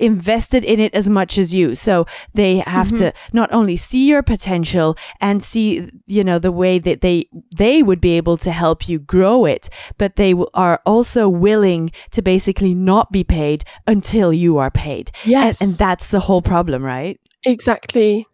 invested 0.00 0.64
in 0.64 0.80
it 0.80 0.94
as 0.94 1.08
much 1.08 1.38
as 1.38 1.52
you 1.54 1.74
so 1.74 2.06
they 2.34 2.56
have 2.66 2.88
Mhm. 2.88 2.98
to 2.98 3.12
not 3.32 3.52
only 3.52 3.76
see 3.76 4.06
your 4.08 4.22
potential 4.22 4.96
and 5.20 5.42
see 5.42 5.88
you 6.06 6.24
know 6.24 6.38
the 6.38 6.52
way 6.52 6.78
that 6.78 7.00
they 7.00 7.26
they 7.56 7.82
would 7.82 8.00
be 8.00 8.16
able 8.16 8.36
to 8.38 8.50
help 8.50 8.88
you 8.88 8.98
grow 8.98 9.44
it 9.44 9.68
but 9.98 10.16
they 10.16 10.32
w- 10.32 10.48
are 10.54 10.80
also 10.86 11.28
willing 11.28 11.90
to 12.10 12.22
basically 12.22 12.74
not 12.74 13.12
be 13.12 13.24
paid 13.24 13.64
until 13.86 14.32
you 14.32 14.58
are 14.58 14.70
paid 14.70 15.10
yes. 15.24 15.60
and, 15.60 15.70
and 15.70 15.78
that's 15.78 16.08
the 16.08 16.20
whole 16.20 16.42
problem 16.42 16.82
right 16.84 17.18
Exactly. 17.44 18.26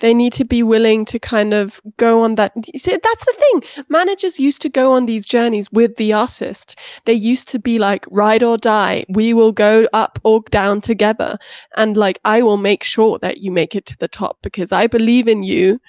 They 0.00 0.14
need 0.14 0.32
to 0.34 0.44
be 0.44 0.62
willing 0.62 1.04
to 1.06 1.18
kind 1.18 1.54
of 1.54 1.80
go 1.96 2.22
on 2.22 2.36
that. 2.36 2.52
See, 2.76 2.96
that's 3.02 3.24
the 3.24 3.34
thing. 3.38 3.84
Managers 3.88 4.38
used 4.38 4.62
to 4.62 4.68
go 4.68 4.92
on 4.92 5.06
these 5.06 5.26
journeys 5.26 5.70
with 5.72 5.96
the 5.96 6.12
artist. 6.12 6.78
They 7.04 7.14
used 7.14 7.48
to 7.48 7.58
be 7.58 7.78
like, 7.78 8.06
ride 8.10 8.42
or 8.42 8.56
die. 8.56 9.04
We 9.08 9.34
will 9.34 9.52
go 9.52 9.86
up 9.92 10.18
or 10.24 10.42
down 10.50 10.80
together. 10.80 11.38
And 11.76 11.96
like, 11.96 12.18
I 12.24 12.42
will 12.42 12.56
make 12.58 12.84
sure 12.84 13.18
that 13.18 13.38
you 13.38 13.50
make 13.50 13.74
it 13.74 13.86
to 13.86 13.96
the 13.98 14.08
top 14.08 14.38
because 14.42 14.72
I 14.72 14.86
believe 14.86 15.28
in 15.28 15.42
you 15.42 15.80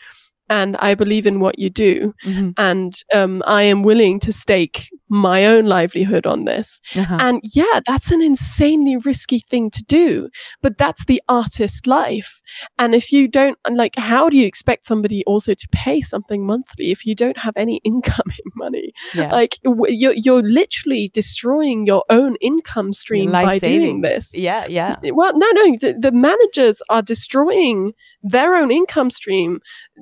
and 0.50 0.76
I 0.78 0.96
believe 0.96 1.28
in 1.28 1.40
what 1.40 1.60
you 1.60 1.70
do. 1.70 2.14
Mhm. 2.26 2.54
And 2.58 3.04
um, 3.14 3.44
I 3.46 3.64
am 3.64 3.84
willing 3.84 4.20
to 4.22 4.34
stake 4.34 4.90
my 5.10 5.46
own 5.46 5.66
livelihood 5.66 6.26
on 6.26 6.46
this. 6.46 6.80
Uh-huh. 6.96 7.18
And 7.20 7.42
yeah, 7.54 7.80
that's 7.86 8.12
an 8.12 8.22
insanely 8.22 8.98
risky 9.04 9.40
thing 9.40 9.70
to 9.72 9.84
do, 9.84 10.30
but 10.62 10.78
that's 10.78 11.06
the 11.06 11.22
artist 11.28 11.88
life. 11.88 12.42
And 12.78 12.94
if 12.94 13.12
you 13.12 13.28
don't, 13.28 13.58
like, 13.72 13.96
how 13.98 14.30
do 14.30 14.38
you 14.38 14.46
expect 14.46 14.86
somebody 14.86 15.24
also 15.26 15.54
to 15.54 15.68
pay 15.72 16.02
something 16.02 16.46
monthly 16.46 16.92
if 16.92 17.06
you 17.06 17.16
don't 17.16 17.38
have 17.40 17.54
any 17.58 17.78
incoming 17.84 18.38
money? 18.56 18.94
yeah 19.14 19.32
Like, 19.32 19.58
you're, 19.64 20.14
you're 20.14 20.44
literally 20.44 21.10
destroying 21.14 21.86
your 21.88 22.04
own 22.10 22.36
income 22.42 22.94
stream 22.94 23.32
by 23.32 23.60
doing 23.60 24.02
this. 24.02 24.38
yeah 24.38 24.66
yeah 24.68 24.96
Well, 25.04 25.38
no, 25.38 25.48
no, 25.52 25.76
the, 25.78 25.96
the 26.00 26.12
managers 26.12 26.82
are 26.90 27.02
destroying 27.02 27.94
their 28.22 28.56
own 28.56 28.70
income 28.72 29.10
stream 29.10 29.62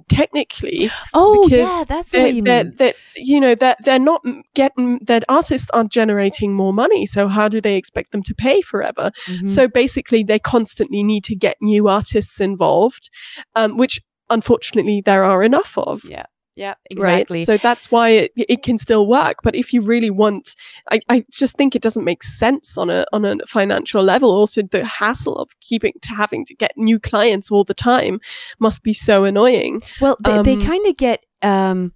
technically 0.09 0.89
Oh 1.13 1.47
yeah, 1.50 1.83
that's 1.88 2.12
what 2.13 2.19
that 2.24 2.33
you 2.33 2.41
that 2.43 2.65
mean. 2.65 2.75
that 2.77 2.95
you 3.15 3.39
know 3.39 3.55
that 3.55 3.77
they're 3.83 4.00
not 4.00 4.21
getting 4.55 5.00
that 5.05 5.24
artists 5.29 5.69
aren't 5.74 5.91
generating 5.91 6.53
more 6.53 6.74
money 6.74 7.05
so 7.05 7.27
how 7.27 7.47
do 7.47 7.62
they 7.62 7.75
expect 7.75 8.12
them 8.12 8.24
to 8.24 8.33
pay 8.33 8.62
forever 8.62 9.12
Mhm. 9.27 9.47
so 9.47 9.67
basically 9.67 10.24
they 10.24 10.39
constantly 10.39 11.03
need 11.03 11.24
to 11.25 11.36
get 11.36 11.57
new 11.62 11.88
artists 11.88 12.39
involved 12.41 13.09
um, 13.55 13.77
which 13.77 14.00
unfortunately 14.29 15.01
there 15.05 15.24
are 15.24 15.43
enough 15.43 15.77
of 15.77 16.03
yeah, 16.05 16.25
yeah, 16.57 16.73
exactly. 16.89 17.39
right 17.39 17.45
so 17.45 17.55
that's 17.57 17.91
why 17.91 18.09
it, 18.09 18.31
it 18.35 18.63
can 18.63 18.77
still 18.77 19.05
work 19.07 19.37
but 19.43 19.53
if 19.55 19.71
you 19.73 19.81
really 19.81 20.09
want 20.09 20.55
I, 20.91 20.99
I 21.07 21.23
just 21.31 21.55
think 21.55 21.75
it 21.75 21.81
doesn't 21.81 22.03
make 22.03 22.23
sense 22.23 22.77
on 22.77 22.89
a 22.89 23.05
on 23.13 23.23
a 23.25 23.35
financial 23.45 24.03
level 24.03 24.29
also 24.31 24.61
the 24.63 24.83
hassle 24.83 25.35
of 25.37 25.49
keeping 25.59 25.93
to 26.01 26.09
having 26.09 26.43
to 26.45 26.55
get 26.55 26.71
new 26.75 26.99
clients 26.99 27.51
all 27.51 27.63
the 27.63 27.73
time 27.91 28.19
must 28.59 28.81
be 28.83 28.93
so 28.93 29.23
annoying 29.23 29.81
well, 30.01 30.17
they, 30.23 30.41
they 30.41 30.53
um, 30.53 30.65
kind 30.65 30.85
of 30.87 30.97
get 30.97 31.19
um, 31.43 31.93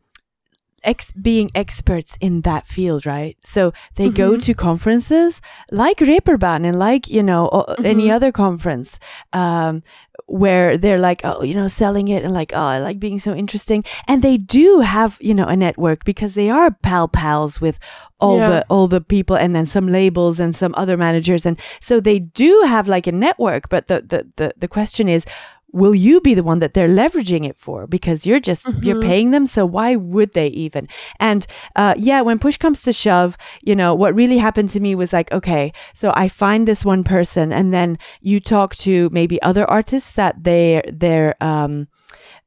ex 0.83 1.11
being 1.13 1.49
experts 1.53 2.17
in 2.21 2.41
that 2.41 2.65
field, 2.67 3.05
right? 3.05 3.37
So 3.43 3.71
they 3.95 4.09
go 4.09 4.31
Mhm. 4.31 4.41
to 4.45 4.53
conferences 4.53 5.41
like 5.71 5.97
Reeperbahn 5.97 6.65
and 6.65 6.77
like 6.79 7.07
you 7.09 7.23
know 7.23 7.49
o- 7.51 7.75
any 7.83 8.09
other 8.11 8.31
conference. 8.31 8.99
Um, 9.33 9.83
where 10.31 10.77
they're 10.77 11.00
like, 11.00 11.21
oh, 11.23 11.43
you 11.43 11.53
know, 11.53 11.67
selling 11.67 12.07
it 12.07 12.23
and 12.23 12.33
like, 12.33 12.51
oh, 12.53 12.59
I 12.75 12.79
like 12.79 13.00
being 13.00 13.19
so 13.19 13.33
interesting. 13.35 13.83
And 14.07 14.21
they 14.21 14.38
do 14.38 14.79
have, 14.79 15.17
you 15.19 15.33
know, 15.33 15.45
a 15.47 15.55
network 15.55 16.03
because 16.05 16.33
they 16.35 16.50
are 16.50 16.71
pal 16.71 17.07
pals 17.07 17.59
with 17.61 17.77
all 18.19 18.38
Yeah. 18.38 18.50
the 18.50 18.65
all 18.69 18.88
the 18.88 19.01
people 19.01 19.35
and 19.35 19.55
then 19.55 19.65
some 19.65 19.88
labels 19.91 20.39
and 20.39 20.55
some 20.55 20.73
other 20.77 20.95
managers. 20.97 21.45
And 21.45 21.59
so 21.79 22.00
they 22.00 22.19
do 22.19 22.63
have 22.67 22.88
like 22.88 23.07
a 23.07 23.11
network. 23.11 23.67
But 23.69 23.88
the 23.88 24.01
the 24.01 24.25
the, 24.38 24.53
the 24.57 24.67
question 24.67 25.07
is, 25.09 25.25
will 25.73 25.95
you 25.95 26.21
be 26.21 26.33
the 26.33 26.43
one 26.43 26.59
that 26.59 26.73
they're 26.73 26.87
leveraging 26.87 27.47
it 27.47 27.57
for? 27.57 27.87
Because 27.87 28.25
you're 28.25 28.39
just 28.39 28.67
you're 28.81 28.95
Mhm. 28.95 29.01
paying 29.09 29.31
them. 29.31 29.45
So 29.47 29.65
why 29.65 29.95
would 29.95 30.33
they 30.33 30.47
even? 30.47 30.87
And 31.19 31.47
uh, 31.75 31.93
yeah, 31.97 32.21
when 32.21 32.39
push 32.39 32.57
comes 32.57 32.81
to 32.83 32.93
shove, 32.93 33.37
you 33.61 33.75
know, 33.75 33.93
what 33.95 34.15
really 34.15 34.37
happened 34.37 34.69
to 34.69 34.79
me 34.79 34.95
was 34.95 35.13
like, 35.13 35.31
okay, 35.31 35.71
so 35.93 36.11
I 36.15 36.27
find 36.27 36.67
this 36.67 36.83
one 36.85 37.03
person, 37.03 37.51
and 37.53 37.73
then 37.73 37.97
you 38.21 38.39
talk 38.39 38.75
to 38.77 39.09
maybe 39.11 39.41
other 39.41 39.65
artists 39.69 40.13
that 40.13 40.43
they 40.43 40.81
they're 40.91 41.35
um, 41.41 41.87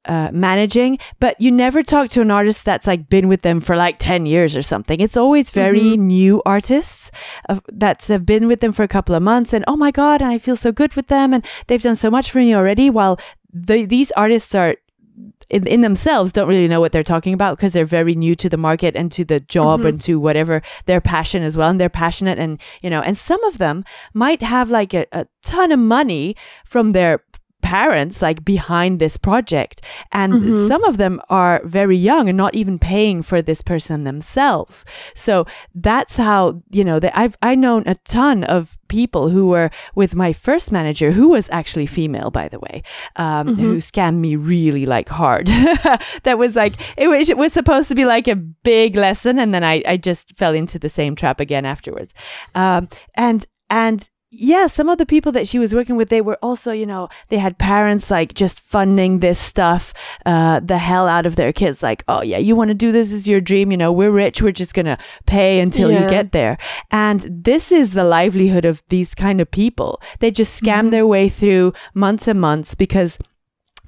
uh, 0.07 0.31
managing, 0.33 0.99
but 1.21 1.41
you 1.41 1.51
never 1.51 1.83
talk 1.83 2.09
to 2.11 2.21
an 2.21 2.31
artist 2.31 2.65
that's 2.65 2.87
like 2.87 3.09
been 3.09 3.29
with 3.29 3.43
them 3.43 3.61
for 3.61 3.77
like 3.77 3.99
10 3.99 4.27
years 4.27 4.55
or 4.57 4.63
something. 4.63 5.01
It's 5.01 5.17
always 5.17 5.51
very 5.51 5.97
new 5.97 6.43
artists 6.45 7.11
uh, 7.49 7.61
that 7.73 8.05
have 8.07 8.25
been 8.27 8.47
with 8.47 8.61
them 8.61 8.73
for 8.73 8.83
a 8.83 8.89
couple 8.89 9.15
of 9.15 9.23
months 9.23 9.53
and 9.53 9.65
oh 9.67 9.77
my 9.77 9.91
God, 9.91 10.21
and 10.21 10.31
I 10.31 10.39
feel 10.39 10.57
so 10.57 10.73
good 10.73 10.95
with 10.95 11.07
them 11.09 11.33
and 11.33 11.45
they've 11.67 11.83
done 11.83 11.97
so 11.97 12.11
much 12.11 12.31
for 12.31 12.39
me 12.39 12.55
already. 12.55 12.91
While 12.91 13.19
the, 13.53 13.85
these 13.87 14.11
artists 14.13 14.55
are 14.55 14.77
in, 15.51 15.67
in 15.67 15.83
themselves 15.83 16.33
don't 16.33 16.49
really 16.49 16.67
know 16.67 16.81
what 16.81 16.91
they're 16.91 17.05
talking 17.05 17.35
about 17.35 17.57
because 17.57 17.73
they're 17.73 17.85
very 17.85 18.15
new 18.15 18.35
to 18.35 18.49
the 18.49 18.57
market 18.57 18.97
and 18.97 19.13
to 19.13 19.25
the 19.25 19.39
job 19.41 19.81
Mhm. 19.83 19.89
and 19.89 20.01
to 20.01 20.19
whatever 20.19 20.63
their 20.87 21.01
passion 21.01 21.43
as 21.43 21.57
well 21.57 21.69
and 21.71 21.79
they're 21.79 21.89
passionate 21.91 22.39
and 22.39 22.61
you 22.83 22.91
know 22.91 23.01
and 23.01 23.17
some 23.17 23.43
of 23.45 23.59
them 23.59 23.85
might 24.13 24.43
have 24.43 24.71
like 24.71 24.93
a, 24.95 25.07
a 25.13 25.27
ton 25.43 25.71
of 25.71 25.79
money 25.79 26.35
from 26.65 26.93
their 26.93 27.23
parents 27.65 28.21
like 28.21 28.45
behind 28.45 28.93
this 29.01 29.17
project 29.17 29.81
and 30.13 30.33
Mhm. 30.35 30.69
some 30.69 30.85
of 30.85 30.97
them 31.03 31.15
are 31.31 31.57
very 31.79 31.97
young 32.11 32.29
and 32.29 32.37
not 32.45 32.55
even 32.55 32.79
paying 32.79 33.23
for 33.23 33.41
this 33.43 33.63
person 33.63 34.05
themselves 34.05 34.85
so 35.15 35.47
that's 35.75 36.17
how 36.29 36.41
you 36.79 36.85
know 36.85 36.99
that 37.01 37.13
i've 37.21 37.37
i 37.51 37.55
known 37.55 37.83
a 37.87 37.95
ton 38.17 38.45
of 38.57 38.77
people 38.89 39.25
who 39.35 39.45
were 39.55 39.71
with 39.95 40.15
my 40.15 40.31
first 40.47 40.71
manager 40.79 41.11
who 41.19 41.27
was 41.37 41.49
actually 41.51 41.87
female 41.87 42.31
by 42.31 42.47
the 42.49 42.61
way 42.67 42.77
um, 43.17 43.47
Mhm. 43.49 43.57
who 43.61 43.71
scammed 43.91 44.19
me 44.27 44.37
really 44.37 44.85
like 44.97 45.09
hard 45.09 45.47
that 46.27 46.37
was 46.39 46.55
like 46.63 46.75
it 46.97 47.09
was, 47.09 47.31
it 47.31 47.39
was 47.39 47.53
supposed 47.53 47.89
to 47.89 47.95
be 47.95 48.05
like 48.05 48.29
a 48.29 48.37
big 48.37 48.95
lesson 49.07 49.39
and 49.39 49.51
then 49.55 49.65
i, 49.65 49.83
I 49.93 49.97
just 49.97 50.37
fell 50.37 50.55
into 50.55 50.79
the 50.79 50.91
same 51.01 51.15
trap 51.17 51.41
again 51.41 51.65
afterwards 51.65 52.13
um, 52.55 52.89
and 53.17 53.47
and 53.71 54.09
yeah, 54.37 54.67
some 54.67 54.89
of 54.89 54.99
the 54.99 55.07
people 55.07 55.33
that 55.33 55.47
she 55.47 55.59
was 55.59 55.75
working 55.75 55.97
with, 55.97 56.09
they 56.09 56.21
were 56.21 56.39
also, 56.43 56.73
you 56.73 56.87
know, 56.87 57.09
they 57.29 57.39
had 57.39 57.59
parents 57.59 58.11
like 58.11 58.35
just 58.35 58.61
funding 58.61 59.21
this 59.21 59.39
stuff, 59.39 59.93
uh, 60.27 60.61
the 60.61 60.79
hell 60.79 61.07
out 61.09 61.27
of 61.27 61.37
their 61.37 61.53
kids. 61.53 61.83
Like, 61.83 62.03
oh 62.09 62.23
yeah, 62.23 62.39
you 62.39 62.57
want 62.57 62.69
to 62.69 62.75
do 62.75 62.93
this 62.93 63.13
is 63.13 63.29
your 63.29 63.41
dream. 63.41 63.71
You 63.71 63.77
know, 63.77 63.93
we're 63.93 64.11
rich. 64.11 64.43
We're 64.43 64.53
just 64.53 64.75
gonna 64.75 64.99
pay 65.27 65.61
until 65.61 65.91
you 65.91 66.09
get 66.09 66.33
there. 66.33 66.59
And 66.91 67.21
this 67.31 67.71
is 67.73 67.93
the 67.93 68.05
livelihood 68.05 68.65
of 68.65 68.83
these 68.89 69.15
kind 69.15 69.41
of 69.41 69.51
people. 69.51 70.01
They 70.21 70.31
just 70.31 70.61
scam 70.63 70.87
Mhm. 70.87 70.91
their 70.91 71.07
way 71.07 71.29
through 71.29 71.73
months 71.95 72.29
and 72.29 72.41
months 72.41 72.75
because 72.75 73.19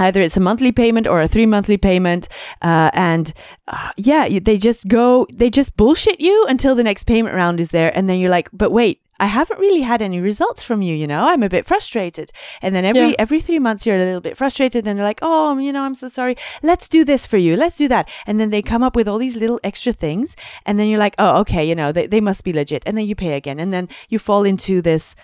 either 0.00 0.21
it's 0.21 0.37
a 0.37 0.41
monthly 0.41 0.73
payment 0.73 1.07
or 1.07 1.21
a 1.21 1.29
three 1.29 1.47
monthly 1.47 1.76
payment 1.76 2.29
uh, 2.62 2.91
and 2.93 3.33
uh, 3.69 3.91
yeah 3.97 4.29
they 4.43 4.59
just 4.59 4.88
go 4.88 5.26
they 5.33 5.50
just 5.50 5.76
bullshit 5.76 6.21
you 6.21 6.45
until 6.49 6.75
the 6.75 6.85
next 6.85 7.05
payment 7.05 7.35
round 7.35 7.61
is 7.61 7.71
there 7.71 7.97
and 7.97 8.09
then 8.09 8.19
you're 8.19 8.31
like 8.31 8.49
but 8.53 8.71
wait 8.71 9.00
i 9.19 9.26
haven't 9.26 9.59
really 9.59 9.81
had 9.81 10.03
any 10.03 10.21
results 10.21 10.62
from 10.62 10.83
you 10.83 10.95
you 10.95 11.07
know? 11.07 11.26
I'm 11.29 11.43
a 11.43 11.49
bit 11.49 11.65
frustrated. 11.67 12.31
And 12.62 12.75
then 12.75 12.85
every 12.85 13.09
Yeah. 13.11 13.15
every 13.19 13.41
three 13.41 13.59
months 13.59 13.87
you're 13.87 13.97
a 13.97 14.05
little 14.05 14.21
bit 14.21 14.37
frustrated 14.37 14.87
and 14.87 14.99
they're 14.99 15.07
like 15.07 15.21
oh 15.23 15.57
you 15.59 15.73
know 15.73 15.83
i'm 15.83 15.95
so 15.95 16.09
sorry. 16.09 16.37
Let's 16.62 16.88
do 16.88 17.05
this 17.05 17.26
for 17.26 17.38
you. 17.38 17.57
Let's 17.57 17.76
do 17.79 17.88
that. 17.88 18.09
And 18.26 18.38
then 18.38 18.50
they 18.50 18.62
come 18.62 18.83
up 18.83 18.95
with 18.95 19.09
all 19.09 19.19
these 19.19 19.37
little 19.37 19.61
extra 19.65 19.93
things 19.93 20.37
and 20.67 20.79
then 20.79 20.88
you're 20.88 20.99
like 21.07 21.15
oh 21.19 21.41
okay 21.41 21.65
you 21.67 21.75
know 21.75 21.93
they, 21.93 22.07
they 22.07 22.21
must 22.21 22.45
be 22.45 22.53
legit. 22.53 22.83
And 22.87 22.97
then 22.97 23.07
you 23.07 23.15
pay 23.15 23.35
again 23.35 23.59
and 23.59 23.73
then 23.73 23.88
you 24.11 24.19
fall 24.19 24.45
into 24.45 24.83
this 24.83 25.15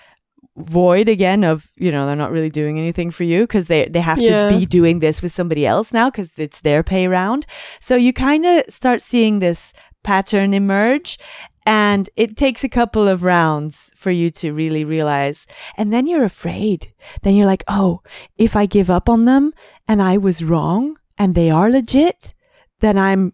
void 0.56 1.08
again 1.08 1.44
of 1.44 1.70
you 1.76 1.90
know 1.90 2.04
they're 2.06 2.14
not 2.14 2.30
really 2.30 2.50
doing 2.50 2.78
anything 2.78 3.10
for 3.10 3.24
you 3.24 3.42
because 3.42 3.68
they 3.68 3.86
they 3.88 4.00
have 4.00 4.20
Yeah. 4.20 4.50
to 4.50 4.58
be 4.58 4.66
doing 4.66 4.98
this 4.98 5.22
with 5.22 5.32
somebody 5.32 5.66
else 5.66 5.92
now 5.92 6.10
because 6.10 6.30
it's 6.36 6.60
their 6.60 6.82
pay 6.82 7.08
round 7.08 7.46
so 7.80 7.96
you 7.96 8.12
kind 8.12 8.44
of 8.44 8.64
start 8.68 9.00
seeing 9.00 9.38
this 9.38 9.72
pattern 10.04 10.52
emerge 10.52 11.18
and 11.64 12.10
it 12.16 12.36
takes 12.36 12.62
a 12.64 12.68
couple 12.68 13.08
of 13.08 13.22
rounds 13.22 13.90
for 13.96 14.10
you 14.10 14.30
to 14.30 14.52
really 14.52 14.84
realize 14.84 15.46
and 15.78 15.90
then 15.90 16.06
you're 16.06 16.24
afraid 16.24 16.92
then 17.22 17.34
you're 17.34 17.46
like 17.46 17.64
oh 17.68 18.02
if 18.36 18.54
i 18.54 18.66
give 18.66 18.90
up 18.90 19.08
on 19.08 19.24
them 19.24 19.52
and 19.88 20.02
i 20.02 20.18
was 20.18 20.44
wrong 20.44 20.98
and 21.16 21.34
they 21.34 21.50
are 21.50 21.70
legit 21.70 22.34
then 22.80 22.98
i'm 22.98 23.32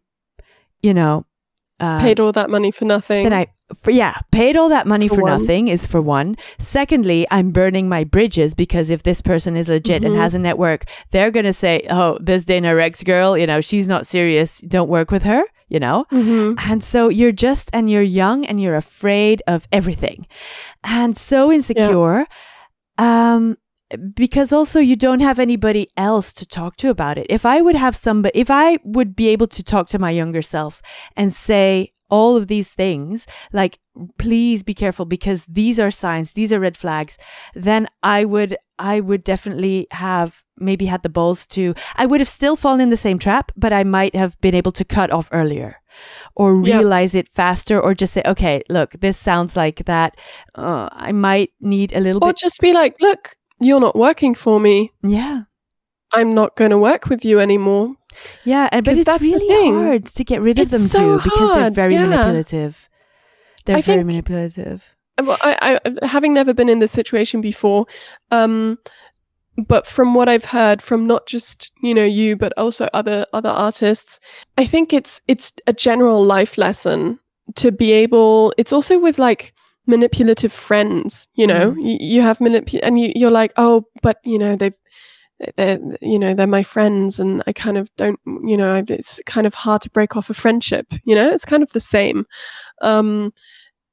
you 0.82 0.94
know 0.94 1.24
uh, 1.80 2.00
Paid 2.00 2.20
all 2.20 2.32
that 2.32 2.50
money 2.50 2.70
for 2.70 2.84
nothing. 2.84 3.22
then 3.24 3.32
I, 3.32 3.46
for, 3.74 3.90
yeah, 3.90 4.14
paid 4.32 4.56
all 4.56 4.68
that 4.70 4.86
money 4.86 5.08
For 5.08 5.16
for, 5.16 5.22
nothing 5.26 5.68
is 5.68 5.86
for 5.86 6.00
one. 6.00 6.36
Secondly, 6.58 7.26
I'm 7.30 7.50
burning 7.50 7.88
my 7.88 8.04
bridges 8.04 8.54
because 8.54 8.88
if 8.90 9.02
this 9.02 9.20
person 9.20 9.56
is 9.56 9.68
legit 9.68 10.02
and 10.04 10.14
Mhm. 10.14 10.18
has 10.18 10.34
a 10.34 10.38
network, 10.38 10.84
they're 11.10 11.30
going 11.30 11.44
to 11.46 11.52
say, 11.52 11.82
oh, 11.90 12.18
this 12.20 12.44
Dana 12.44 12.74
Rex 12.74 13.02
girl, 13.02 13.36
you 13.36 13.46
know, 13.46 13.60
she's 13.60 13.86
not 13.86 14.06
serious. 14.06 14.60
Don't 14.60 14.88
work 14.88 15.10
with 15.10 15.24
her, 15.24 15.42
you 15.68 15.78
know? 15.80 16.06
hmm 16.10 16.54
And 16.66 16.82
so 16.82 17.08
you're 17.08 17.32
just, 17.32 17.68
and 17.72 17.90
you're 17.90 18.02
young 18.02 18.46
and 18.46 18.58
you're 18.60 18.76
afraid 18.76 19.42
of 19.46 19.68
everything 19.70 20.26
and 20.82 21.16
so 21.16 21.52
insecure. 21.52 22.26
Um, 22.96 23.56
because 24.14 24.52
also 24.52 24.80
you 24.80 24.96
don't 24.96 25.20
have 25.20 25.38
anybody 25.38 25.88
else 25.96 26.32
to 26.34 26.46
talk 26.46 26.76
to 26.76 26.90
about 26.90 27.18
it. 27.18 27.26
If 27.30 27.46
I 27.46 27.60
would 27.62 27.76
have 27.76 27.96
somebody, 27.96 28.38
if 28.38 28.50
I 28.50 28.78
would 28.84 29.16
be 29.16 29.28
able 29.28 29.46
to 29.48 29.62
talk 29.62 29.88
to 29.88 29.98
my 29.98 30.10
younger 30.10 30.42
self 30.42 30.82
and 31.16 31.34
say 31.34 31.92
all 32.10 32.36
of 32.36 32.46
these 32.46 32.72
things, 32.72 33.26
like, 33.52 33.78
please 34.18 34.62
be 34.62 34.74
careful 34.74 35.04
because 35.04 35.44
these 35.46 35.78
are 35.78 35.90
signs, 35.90 36.32
these 36.32 36.52
are 36.52 36.60
red 36.60 36.76
flags, 36.76 37.18
then 37.54 37.86
I 38.02 38.24
would, 38.24 38.56
I 38.78 39.00
would 39.00 39.24
definitely 39.24 39.86
have 39.90 40.42
maybe 40.56 40.86
had 40.86 41.02
the 41.02 41.10
balls 41.10 41.46
to, 41.48 41.74
I 41.96 42.06
would 42.06 42.20
have 42.20 42.28
still 42.28 42.56
fallen 42.56 42.80
in 42.80 42.90
the 42.90 42.96
same 42.96 43.18
trap, 43.18 43.52
but 43.56 43.72
I 43.72 43.84
might 43.84 44.16
have 44.16 44.40
been 44.40 44.54
able 44.54 44.72
to 44.72 44.84
cut 44.84 45.10
off 45.10 45.28
earlier 45.32 45.80
or 46.36 46.54
realize 46.54 47.14
it 47.14 47.28
faster 47.28 47.80
or 47.80 47.94
just 47.94 48.12
say, 48.12 48.22
okay, 48.24 48.62
look, 48.70 48.92
this 49.00 49.18
sounds 49.18 49.56
like 49.56 49.84
that. 49.86 50.18
Uh, 50.54 50.88
I 50.92 51.12
might 51.12 51.50
need 51.60 51.92
a 51.92 52.00
little 52.00 52.22
Or 52.22 52.28
bit. 52.28 52.36
Or 52.36 52.38
just 52.38 52.60
be 52.60 52.72
like, 52.72 52.94
look, 53.00 53.36
you're 53.60 53.80
not 53.80 53.96
working 53.96 54.34
for 54.34 54.58
me. 54.60 54.92
Yeah. 55.02 55.42
I'm 56.14 56.34
not 56.34 56.56
going 56.56 56.70
to 56.70 56.78
work 56.78 57.08
with 57.08 57.24
you 57.24 57.38
anymore. 57.40 57.94
Yeah. 58.44 58.68
And, 58.72 58.84
but 58.84 58.96
it's 58.96 59.04
that's 59.04 59.20
really 59.22 59.70
hard 59.70 60.06
to 60.06 60.24
get 60.24 60.40
rid 60.40 60.58
of 60.58 60.62
It's 60.62 60.70
them 60.72 60.80
so 60.80 61.18
too 61.18 61.24
because 61.24 61.54
they're 61.54 61.70
very 61.70 61.94
yeah. 61.94 62.06
manipulative. 62.06 62.88
They're 63.66 63.76
I 63.76 63.80
very 63.82 63.98
think- 63.98 64.06
manipulative. 64.06 64.94
Uh, 65.18 65.24
Well, 65.24 65.38
I, 65.42 65.78
I, 65.84 66.06
having 66.06 66.32
never 66.32 66.54
been 66.54 66.68
in 66.68 66.78
this 66.78 66.92
situation 66.92 67.40
before, 67.40 67.86
um, 68.30 68.78
but 69.66 69.86
from 69.86 70.14
what 70.14 70.28
I've 70.28 70.44
heard 70.44 70.80
from 70.80 71.06
not 71.08 71.26
just 71.26 71.72
you 71.82 71.92
know 71.92 72.04
you, 72.04 72.36
but 72.36 72.52
also 72.56 72.88
other 72.94 73.26
other 73.32 73.48
artists, 73.50 74.20
I 74.56 74.64
think 74.64 74.92
it's 74.92 75.20
it's 75.26 75.52
a 75.66 75.72
general 75.72 76.24
life 76.24 76.56
lesson 76.56 77.18
to 77.56 77.72
be 77.72 77.90
able. 77.92 78.54
It's 78.56 78.72
also 78.72 78.98
with 79.00 79.18
like 79.18 79.52
manipulative 79.88 80.52
friends, 80.52 81.28
you 81.34 81.46
know, 81.46 81.72
Mm. 81.72 81.82
you, 81.82 81.98
you 82.00 82.22
have 82.22 82.38
manip 82.38 82.78
and 82.82 83.00
you, 83.00 83.12
you're 83.16 83.30
like, 83.32 83.52
oh, 83.56 83.84
but 84.02 84.18
you 84.24 84.38
know 84.38 84.56
they've. 84.56 84.76
They're, 85.56 85.78
you 86.02 86.18
know, 86.18 86.34
they're 86.34 86.48
my 86.48 86.64
friends, 86.64 87.20
and 87.20 87.44
I 87.46 87.52
kind 87.52 87.78
of 87.78 87.88
don't, 87.96 88.18
you 88.44 88.56
know, 88.56 88.74
I've, 88.74 88.90
it's 88.90 89.20
kind 89.24 89.46
of 89.46 89.54
hard 89.54 89.82
to 89.82 89.90
break 89.90 90.16
off 90.16 90.30
a 90.30 90.34
friendship. 90.34 90.86
You 91.04 91.14
know, 91.14 91.30
it's 91.30 91.44
kind 91.44 91.62
of 91.62 91.70
the 91.72 91.78
same. 91.78 92.26
Um, 92.82 93.32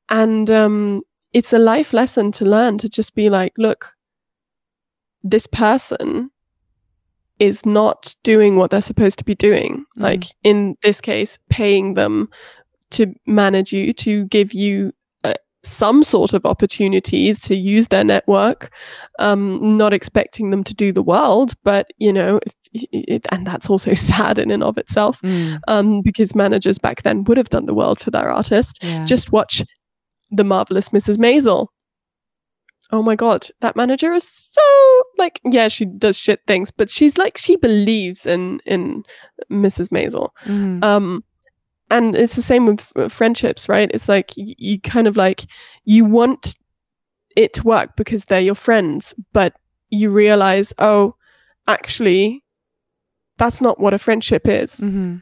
and 0.09 0.49
um, 0.49 1.03
it's 1.33 1.53
a 1.53 1.59
life 1.59 1.93
lesson 1.93 2.31
to 2.31 2.45
learn 2.45 2.79
to 2.79 2.89
just 2.89 3.13
be 3.13 3.29
like 3.29 3.53
look 3.59 3.93
this 5.23 5.47
person 5.47 6.31
is 7.39 7.65
not 7.65 8.15
doing 8.23 8.55
what 8.55 8.71
they're 8.71 8.81
supposed 8.81 9.19
to 9.19 9.25
be 9.25 9.35
doing 9.35 9.85
Mhm. 9.97 10.01
like 10.03 10.23
in 10.43 10.77
this 10.81 11.01
case 11.01 11.37
paying 11.49 11.93
them 11.95 12.29
to 12.91 13.13
manage 13.27 13.73
you 13.73 13.93
to 13.93 14.25
give 14.25 14.53
you 14.53 14.93
some 15.65 16.03
sort 16.03 16.33
of 16.33 16.45
opportunities 16.45 17.39
to 17.39 17.55
use 17.55 17.87
their 17.87 18.03
network 18.03 18.71
um 19.19 19.77
not 19.77 19.93
expecting 19.93 20.49
them 20.51 20.63
to 20.63 20.73
do 20.73 20.91
the 20.91 21.01
world 21.03 21.53
but 21.63 21.87
you 21.97 22.13
know 22.13 22.39
if, 22.45 22.53
it, 22.91 23.25
and 23.31 23.47
that's 23.47 23.69
also 23.69 23.93
sad 24.11 24.37
in 24.39 24.51
and 24.51 24.63
of 24.63 24.77
itself 24.77 25.21
Mm, 25.21 25.59
um 25.67 26.01
because 26.01 26.35
managers 26.35 26.77
back 26.77 27.01
then 27.03 27.23
would 27.23 27.37
have 27.37 27.49
done 27.49 27.65
the 27.65 27.73
world 27.73 27.99
for 27.99 28.11
their 28.11 28.29
artist 28.31 28.79
yeah. 28.83 29.05
just 29.05 29.31
watch 29.31 29.63
the 30.31 30.43
marvelous 30.43 30.89
Mrs. 30.89 31.17
Maisel. 31.17 31.67
Oh 32.91 33.01
my 33.01 33.15
god, 33.15 33.47
that 33.61 33.75
manager 33.75 34.13
is 34.13 34.23
so 34.27 34.61
like 35.17 35.39
yeah, 35.43 35.67
she 35.69 35.85
does 35.85 36.17
shit 36.17 36.41
things, 36.45 36.71
but 36.71 36.89
she's 36.89 37.17
like 37.17 37.37
she 37.37 37.55
believes 37.57 38.25
in 38.25 38.59
in 38.65 39.03
Mrs. 39.51 39.89
Maisel. 39.89 40.29
Mhm. 40.45 40.83
Um 40.83 41.23
and 41.91 42.15
it's 42.15 42.35
the 42.35 42.41
same 42.41 42.65
with 42.65 42.91
f- 42.95 43.11
friendships, 43.11 43.69
right? 43.69 43.89
It's 43.93 44.09
like 44.09 44.31
y- 44.37 44.55
you 44.57 44.79
kind 44.81 45.07
of 45.07 45.15
like 45.17 45.45
you 45.83 46.05
want 46.05 46.57
it 47.35 47.53
to 47.53 47.63
work 47.63 47.95
because 47.95 48.25
they're 48.25 48.41
your 48.41 48.55
friends, 48.55 49.13
but 49.33 49.53
you 49.89 50.09
realize, 50.09 50.73
oh, 50.79 51.15
actually 51.67 52.43
that's 53.37 53.61
not 53.61 53.79
what 53.79 53.93
a 53.93 53.97
friendship 53.99 54.47
is. 54.47 54.79
Mhm. 54.79 55.21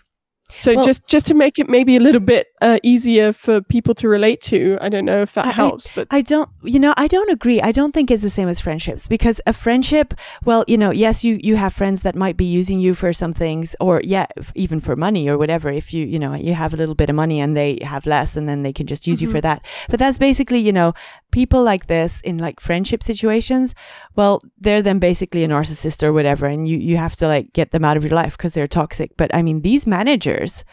So 0.60 0.76
Well- 0.76 0.86
just 0.86 1.08
just 1.08 1.26
to 1.28 1.34
make 1.34 1.58
it 1.58 1.68
maybe 1.70 1.96
a 1.96 2.00
little 2.00 2.22
bit 2.22 2.48
uh, 2.64 2.78
easier 2.84 3.34
for 3.34 3.62
people 3.76 3.94
to 4.02 4.08
relate 4.08 4.40
to, 4.52 4.78
I 4.86 4.88
don't 4.90 5.06
know 5.12 5.22
if 5.22 5.34
that 5.34 5.46
I- 5.48 5.52
helps, 5.62 5.86
but 5.96 6.08
I 6.18 6.22
don't, 6.22 6.50
you 6.64 6.80
know, 6.80 6.94
I 6.98 7.08
don't 7.16 7.30
agree. 7.38 7.60
I 7.70 7.72
don't 7.72 7.94
think 7.94 8.10
it's 8.10 8.24
the 8.24 8.30
same 8.40 8.50
as 8.54 8.60
friendships 8.68 9.08
because 9.16 9.38
a 9.46 9.54
friendship, 9.54 10.14
well, 10.48 10.64
you 10.68 10.78
know, 10.78 10.92
yes, 11.06 11.24
you 11.26 11.34
you 11.50 11.56
have 11.64 11.74
friends 11.82 12.02
that 12.06 12.16
might 12.16 12.38
be 12.38 12.46
using 12.60 12.80
you 12.86 12.94
for 12.96 13.12
some 13.14 13.34
things, 13.34 13.76
or 13.80 14.02
yeah, 14.16 14.26
f- 14.38 14.52
even 14.56 14.80
for 14.86 14.96
money 14.96 15.24
or 15.32 15.38
whatever. 15.38 15.68
If 15.82 15.88
you, 15.96 16.04
you 16.14 16.20
know, 16.24 16.34
you 16.48 16.54
have 16.64 16.74
a 16.74 16.78
little 16.78 16.96
bit 16.96 17.10
of 17.10 17.16
money 17.24 17.38
and 17.44 17.56
they 17.56 17.80
have 17.94 18.06
less, 18.16 18.38
and 18.38 18.48
then 18.50 18.64
they 18.64 18.74
can 18.74 18.88
just 18.88 19.06
use 19.08 19.22
you 19.22 19.30
for 19.30 19.40
Mhm. 19.40 19.48
that. 19.48 19.60
But 19.90 20.00
that's 20.00 20.18
basically, 20.18 20.60
you 20.68 20.74
know, 20.80 20.94
people 21.32 21.62
like 21.72 21.86
this 21.88 22.22
in 22.30 22.38
like 22.48 22.60
friendship 22.60 23.02
situations. 23.04 23.76
Well, 24.16 24.40
they're 24.64 24.82
then 24.84 25.00
basically 25.00 25.44
a 25.44 25.48
narcissist 25.48 26.04
or 26.04 26.12
whatever, 26.14 26.46
and 26.54 26.68
you 26.70 26.78
you 26.90 26.98
have 26.98 27.16
to 27.22 27.28
like 27.28 27.48
get 27.54 27.72
them 27.72 27.84
out 27.88 27.98
of 27.98 28.04
your 28.04 28.16
life 28.24 28.34
because 28.38 28.54
they're 28.56 28.68
toxic. 28.82 29.10
But 29.18 29.30
I 29.36 29.42
mean, 29.48 29.62
these 29.62 29.86
managers, 29.98 30.64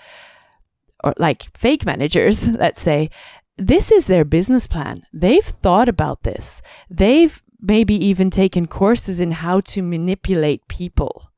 or 1.04 1.14
like 1.18 1.56
fake 1.56 1.84
managers, 1.86 2.48
let's 2.64 2.80
say, 2.80 3.10
this 3.56 3.92
is 3.92 4.06
their 4.06 4.24
business 4.24 4.66
plan. 4.66 5.02
They've 5.12 5.44
thought 5.44 5.88
about 5.88 6.22
this. 6.22 6.62
They've 6.88 7.42
maybe 7.60 7.94
even 7.94 8.30
taken 8.30 8.66
courses 8.66 9.20
in 9.20 9.32
how 9.32 9.60
to 9.60 9.82
manipulate 9.82 10.66
people. 10.68 11.30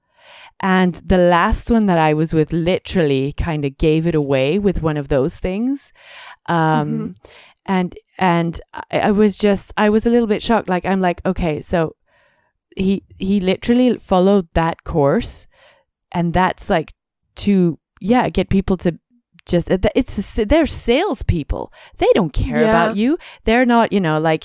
And 0.61 0.95
the 0.95 1.19
last 1.19 1.71
one 1.71 1.87
that 1.87 1.99
I 1.99 2.15
was 2.15 2.33
with 2.33 2.53
literally 2.53 3.33
kind 3.33 3.65
of 3.65 3.77
gave 3.79 4.07
it 4.07 4.15
away 4.15 4.61
with 4.61 4.81
one 4.83 4.97
of 4.97 5.09
those 5.09 5.39
things. 5.39 5.93
Um, 6.47 7.15
And 7.67 7.95
and 8.19 8.61
I, 8.91 8.99
I 9.09 9.11
was 9.13 9.37
just 9.37 9.73
I 9.77 9.89
was 9.91 10.05
a 10.07 10.11
little 10.11 10.27
bit 10.27 10.43
shocked. 10.43 10.69
Like 10.69 10.85
I'm 10.85 11.01
like, 11.01 11.21
okay, 11.25 11.61
so 11.61 11.95
he 12.77 13.03
he 13.19 13.41
literally 13.41 13.99
followed 13.99 14.49
that 14.55 14.83
course, 14.85 15.47
and 16.11 16.33
that's 16.35 16.69
like 16.71 16.93
to 17.37 17.79
yeah 18.01 18.29
get 18.31 18.49
people 18.49 18.77
to 18.79 18.99
just 19.47 19.71
uh, 19.71 19.79
it's 19.95 20.39
a 20.39 20.45
they're 20.45 20.67
salespeople. 20.67 21.73
They 21.99 22.11
don't 22.15 22.33
care 22.33 22.61
Yeah. 22.63 22.69
about 22.69 22.97
you. 22.97 23.19
They're 23.45 23.67
not 23.67 23.93
you 23.93 24.01
know 24.01 24.19
like 24.21 24.45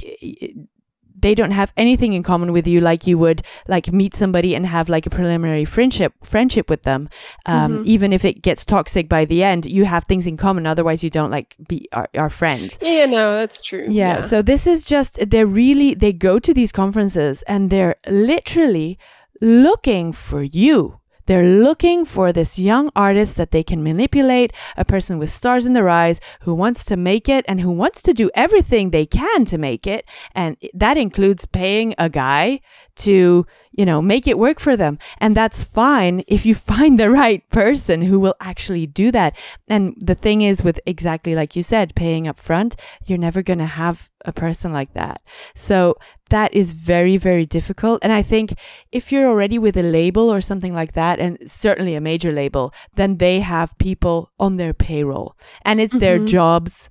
they 1.19 1.33
don't 1.33 1.49
have 1.51 1.73
anything 1.75 2.13
in 2.13 2.21
common 2.21 2.51
with 2.53 2.67
you 2.67 2.79
like 2.79 3.07
you 3.07 3.17
would 3.17 3.41
like 3.67 3.91
meet 3.91 4.13
somebody 4.15 4.53
and 4.55 4.67
have 4.67 4.87
like 4.87 5.07
a 5.07 5.09
preliminary 5.09 5.65
friendship 5.65 6.13
friendship 6.23 6.69
with 6.69 6.83
them 6.83 7.09
um, 7.47 7.79
Mhm. 7.79 7.85
even 7.85 8.13
if 8.13 8.23
it 8.23 8.43
gets 8.43 8.63
toxic 8.63 9.09
by 9.09 9.25
the 9.25 9.43
end 9.43 9.65
you 9.65 9.85
have 9.85 10.03
things 10.05 10.27
in 10.27 10.37
common 10.37 10.67
otherwise 10.67 11.03
you 11.03 11.09
don't 11.09 11.31
like 11.31 11.55
be 11.67 11.87
our, 11.91 12.07
our 12.15 12.29
friends 12.29 12.77
yeah, 12.83 13.07
no, 13.07 13.33
that's 13.33 13.59
true. 13.61 13.87
yeah, 13.89 14.21
so 14.21 14.43
this 14.43 14.67
is 14.67 14.85
just 14.85 15.17
they're 15.31 15.47
really 15.47 15.95
they 15.95 16.13
go 16.13 16.37
to 16.37 16.53
these 16.53 16.71
conferences 16.71 17.41
and 17.47 17.71
they're 17.71 17.95
literally 18.07 18.99
looking 19.41 20.13
for 20.13 20.43
you. 20.43 20.99
They're 21.27 21.43
looking 21.43 22.05
for 22.05 22.33
this 22.33 22.57
young 22.57 22.89
artist 22.95 23.35
that 23.37 23.51
they 23.51 23.63
can 23.63 23.83
manipulate, 23.83 24.51
a 24.75 24.83
person 24.83 25.19
with 25.19 25.29
stars 25.29 25.65
in 25.65 25.73
their 25.73 25.89
eyes 25.89 26.19
who 26.41 26.55
wants 26.55 26.83
to 26.85 26.97
make 26.97 27.29
it 27.29 27.45
and 27.47 27.61
who 27.61 27.71
wants 27.71 28.01
to 28.03 28.13
do 28.13 28.31
everything 28.33 28.89
they 28.89 29.05
can 29.05 29.45
to 29.45 29.57
make 29.57 29.85
it. 29.85 30.05
And 30.33 30.57
that 30.73 30.97
includes 30.97 31.45
paying 31.45 31.93
a 31.97 32.09
guy 32.09 32.61
to, 32.97 33.45
you 33.77 33.85
know, 33.85 34.01
make 34.01 34.27
it 34.27 34.37
work 34.37 34.59
for 34.59 34.75
them. 34.75 34.97
And 35.19 35.37
that's 35.37 35.63
fine 35.63 36.23
if 36.27 36.45
you 36.45 36.55
find 36.73 36.99
the 36.99 37.09
right 37.09 37.47
person 37.49 38.01
who 38.01 38.19
will 38.19 38.35
actually 38.41 38.87
do 38.87 39.11
that. 39.11 39.37
And 39.69 39.95
the 39.97 40.15
thing 40.15 40.41
is, 40.41 40.63
with 40.63 40.79
exactly 40.85 41.35
like 41.35 41.55
you 41.55 41.63
said, 41.63 41.95
paying 41.95 42.27
up 42.27 42.37
front, 42.37 42.75
you're 43.05 43.17
never 43.17 43.41
going 43.41 43.59
to 43.59 43.65
have 43.65 44.09
a 44.25 44.33
person 44.33 44.73
like 44.73 44.93
that. 44.93 45.21
So 45.55 45.95
that 46.29 46.53
is 46.53 46.73
very, 46.73 47.15
very 47.15 47.45
difficult. 47.45 47.99
And 48.03 48.11
I 48.11 48.21
think 48.21 48.57
if 48.91 49.11
you're 49.11 49.27
already 49.27 49.57
with 49.57 49.77
a 49.77 49.83
label 49.83 50.33
or 50.33 50.41
something 50.41 50.73
like 50.73 50.93
that, 50.93 51.19
and 51.19 51.37
certainly 51.49 51.95
a 51.95 52.01
major 52.01 52.33
label, 52.33 52.73
then 52.95 53.17
they 53.17 53.39
have 53.39 53.77
people 53.77 54.31
on 54.39 54.57
their 54.57 54.73
payroll 54.73 55.37
and 55.63 55.79
it's 55.79 55.93
mm-hmm. 55.93 55.99
their 55.99 56.19
jobs 56.19 56.89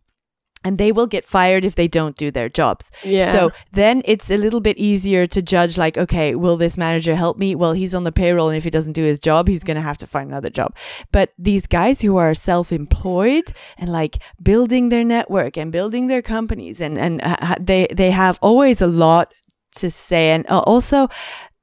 and 0.67 0.79
they 0.79 0.91
will 0.91 1.07
get 1.07 1.25
fired 1.25 1.65
if 1.65 1.77
they 1.77 1.87
don't 1.87 2.17
do 2.17 2.33
their 2.33 2.49
jobs. 2.49 2.91
Yeah. 3.05 3.31
So 3.31 3.53
then 3.71 4.03
it's 4.05 4.33
a 4.33 4.37
little 4.37 4.61
bit 4.61 4.77
easier 4.77 5.25
to 5.29 5.41
judge 5.41 5.79
like, 5.79 5.97
okay, 5.97 6.35
will 6.35 6.57
this 6.57 6.77
manager 6.77 7.15
help 7.15 7.39
me? 7.39 7.55
Well, 7.55 7.73
he's 7.73 7.95
on 7.95 8.03
the 8.03 8.11
payroll 8.11 8.49
and 8.49 8.57
if 8.57 8.65
he 8.65 8.71
doesn't 8.71 8.95
do 8.95 9.05
his 9.05 9.21
job, 9.21 9.47
he's 9.47 9.63
going 9.63 9.77
to 9.77 9.81
have 9.81 9.97
to 9.99 10.09
find 10.09 10.29
another 10.29 10.51
job. 10.51 10.75
But 11.13 11.33
these 11.39 11.69
guys 11.69 12.01
who 12.01 12.17
are 12.17 12.35
self-employed 12.35 13.53
and 13.79 13.93
like 13.93 14.17
building 14.43 14.89
their 14.89 15.05
network 15.05 15.57
and 15.57 15.71
building 15.71 16.09
their 16.09 16.23
companies 16.23 16.81
and 16.81 16.99
and 16.99 17.21
uh, 17.23 17.55
they 17.61 17.87
they 17.95 18.11
have 18.11 18.37
always 18.43 18.81
a 18.81 18.89
lot 18.89 19.33
to 19.77 19.89
say 19.89 20.31
and 20.31 20.45
uh, 20.51 20.63
also 20.67 21.07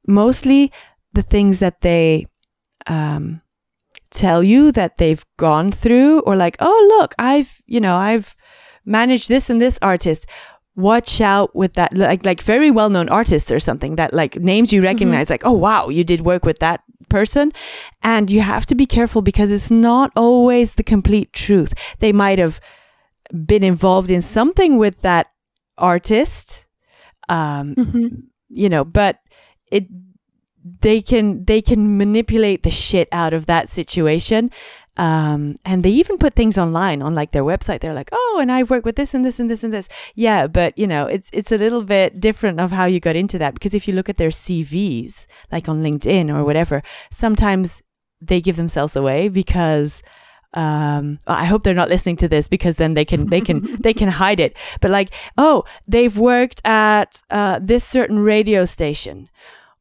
mostly 0.08 0.72
the 1.12 1.24
things 1.24 1.60
that 1.60 1.82
they 1.82 2.26
um 2.88 3.42
tell 4.13 4.44
you 4.44 4.72
that 4.72 4.98
they've 4.98 5.26
gone 5.38 5.72
through 5.72 6.22
or 6.22 6.36
like, 6.36 6.56
"Oh, 6.60 6.80
look, 6.94 7.16
I've, 7.18 7.62
you 7.66 7.82
know, 7.82 7.96
I've 7.98 8.36
manage 8.86 9.28
this 9.28 9.50
and 9.50 9.62
this 9.62 9.80
artist 9.82 10.28
watch 10.76 11.22
out 11.22 11.56
with 11.56 11.74
that 11.74 11.96
like 11.96 12.26
like 12.26 12.41
very 12.41 12.72
well 12.72 12.89
known 12.89 13.08
artists 13.10 13.52
or 13.52 13.60
something 13.60 13.96
that 13.96 14.13
like 14.13 14.36
names 14.38 14.74
you 14.74 14.80
mm-hmm. 14.80 14.88
recognize 14.88 15.26
mm-hmm. 15.26 15.34
like 15.34 15.46
oh 15.46 15.52
wow 15.52 15.88
you 15.89 16.04
did 16.04 16.22
work 16.22 16.43
with 16.43 16.60
that 16.60 16.82
person 17.10 17.52
and 18.02 18.32
you 18.32 18.41
have 18.41 18.65
to 18.65 18.74
be 18.74 18.86
careful 18.86 19.22
because 19.22 19.52
it's 19.52 19.69
not 19.69 20.12
always 20.15 20.74
the 20.74 20.84
complete 20.84 21.32
truth 21.32 21.74
they 22.00 22.12
might 22.12 22.39
have 22.39 22.60
been 23.46 23.63
involved 23.63 24.10
in 24.10 24.22
something 24.22 24.78
with 24.78 25.02
that 25.02 25.28
artist 25.78 26.65
um 27.30 27.76
mm-hmm. 27.76 28.08
you 28.50 28.67
know 28.67 28.84
but 28.84 29.19
it 29.72 29.86
they 30.80 31.02
can 31.02 31.43
they 31.46 31.62
can 31.62 31.98
manipulate 31.98 32.63
the 32.63 32.72
shit 32.72 33.08
out 33.12 33.34
of 33.34 33.46
that 33.46 33.69
situation 33.69 34.50
um, 34.97 35.58
and 35.65 35.84
they 35.84 35.89
even 35.89 36.17
put 36.17 36.36
things 36.36 36.58
online 36.58 37.01
on 37.01 37.15
like 37.15 37.32
their 37.32 37.43
website. 37.43 37.79
They're 37.79 37.93
like, 37.93 38.10
oh, 38.12 38.39
and 38.41 38.51
I've 38.51 38.69
worked 38.69 38.86
with 38.86 38.95
this 38.95 39.13
and 39.13 39.25
this 39.25 39.39
and 39.39 39.49
this 39.49 39.63
and 39.63 39.73
this. 39.73 39.89
Yeah, 40.13 40.47
but 40.47 40.77
you 40.77 40.86
know, 40.86 41.08
it's 41.08 41.29
it's 41.34 41.51
a 41.51 41.58
little 41.58 41.84
bit 41.84 42.19
different 42.19 42.60
of 42.60 42.71
how 42.71 42.86
you 42.86 42.99
got 42.99 43.15
into 43.15 43.39
that 43.39 43.56
because 43.56 43.73
if 43.73 43.88
you 43.88 43.93
look 43.93 44.10
at 44.10 44.17
their 44.17 44.29
CVs, 44.29 45.25
like 45.51 45.67
on 45.67 45.84
LinkedIn 45.84 46.34
or 46.34 46.43
whatever, 46.43 46.84
sometimes 47.12 47.82
they 48.21 48.39
give 48.39 48.56
themselves 48.56 48.95
away 48.95 49.27
because 49.27 50.01
um 50.53 51.17
i 51.25 51.45
hope 51.45 51.63
they're 51.63 51.73
not 51.73 51.89
listening 51.89 52.15
to 52.15 52.27
this 52.27 52.47
because 52.47 52.75
then 52.75 52.93
they 52.93 53.03
can 53.03 53.27
they 53.27 53.41
can 53.41 53.75
they 53.82 53.93
can 53.93 54.08
hide 54.08 54.39
it 54.39 54.56
but 54.82 54.91
like 54.91 55.12
oh 55.36 55.63
they've 55.88 56.17
worked 56.17 56.62
at 56.63 57.23
uh, 57.32 57.60
this 57.62 57.84
certain 57.84 58.19
radio 58.19 58.63
station 58.63 59.27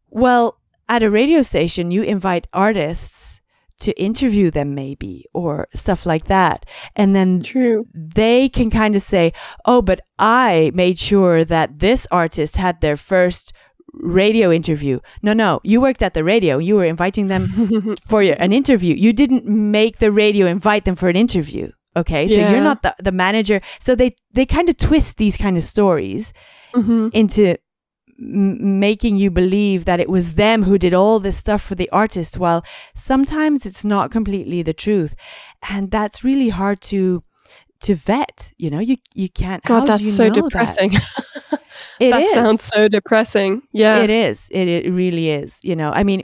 well 0.09 0.59
at 0.89 1.03
a 1.03 1.11
radio 1.11 1.43
station 1.43 1.91
you 1.91 2.03
invite 2.03 2.47
artists 2.55 3.42
to 3.83 3.93
interview 4.01 4.51
them 4.51 4.75
maybe 4.75 5.27
or 5.35 5.69
stuff 5.75 6.07
like 6.07 6.25
that. 6.25 6.67
And 6.97 7.15
then 7.15 7.43
True. 7.43 7.87
they 7.95 8.49
can 8.49 8.71
kind 8.71 8.97
of 8.97 9.03
say 9.03 9.33
oh 9.65 9.83
but 9.83 10.01
i 10.19 10.71
made 10.75 10.99
sure 10.99 11.45
that 11.45 11.79
this 11.79 12.07
artist 12.11 12.57
had 12.57 12.81
their 12.81 12.97
first 12.97 13.53
radio 13.93 14.51
interview. 14.51 15.01
No 15.23 15.33
no 15.33 15.61
you 15.63 15.81
worked 15.81 16.03
at 16.03 16.15
the 16.15 16.25
radio. 16.25 16.59
You 16.59 16.77
were 16.77 16.87
inviting 16.87 17.29
them 17.29 17.97
for 18.09 18.23
your, 18.23 18.37
an 18.39 18.53
interview. 18.53 18.95
You 18.95 19.13
didn't 19.13 19.45
make 19.47 19.99
the 19.99 20.11
radio 20.11 20.47
invite 20.47 20.85
them 20.85 20.97
for 20.97 21.09
an 21.09 21.17
interview 21.17 21.71
okay? 21.97 22.29
So 22.29 22.35
you're 22.35 22.63
not 22.63 22.83
the, 22.83 22.95
the 22.99 23.13
manager. 23.13 23.61
So 23.79 23.95
they 23.95 24.13
they 24.33 24.47
kind 24.47 24.69
of 24.69 24.77
twist 24.77 25.17
these 25.19 25.37
kind 25.37 25.57
of 25.57 25.65
stories 25.65 26.33
mm-hmm. 26.75 27.09
into 27.13 27.57
making 28.19 29.17
you 29.17 29.31
believe 29.31 29.85
that 29.85 30.01
it 30.01 30.09
was 30.09 30.35
them 30.35 30.63
who 30.63 30.79
did 30.79 30.95
all 30.95 31.19
this 31.19 31.37
stuff 31.37 31.63
for 31.63 31.75
the 31.75 31.91
artist 31.91 32.39
while 32.39 32.65
sometimes 32.95 33.67
it's 33.67 33.85
not 33.85 34.11
completely 34.11 34.63
the 34.63 34.75
truth. 34.75 35.15
And 35.69 35.91
that's 35.91 36.25
really 36.25 36.51
hard 36.51 36.81
to 36.83 37.23
to 37.81 37.97
vet 37.97 38.53
you 38.59 38.71
know? 38.71 38.79
You 38.79 38.97
you 39.15 39.29
can't 39.29 39.63
god 39.65 39.87
that's 39.87 40.15
so 40.15 40.31
depressing. 40.31 40.93
That? 41.99 42.11
that 42.11 42.23
is. 42.23 42.33
sounds 42.33 42.65
so 42.65 42.89
depressing. 42.89 43.63
Yeah. 43.73 43.99
It 43.99 44.11
is. 44.11 44.49
It, 44.53 44.69
it 44.69 44.93
really 44.93 45.31
is 45.31 45.59
you 45.63 45.75
know? 45.75 45.91
I 45.91 46.05
mean 46.05 46.23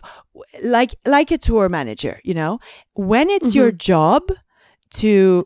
like 0.64 0.94
like 1.04 1.30
a 1.30 1.38
tour 1.38 1.68
manager 1.68 2.20
you 2.22 2.34
know? 2.34 2.60
When 2.94 3.28
it's 3.28 3.48
mm-hmm. 3.48 3.58
your 3.58 3.72
job 3.72 4.22
to 4.90 5.44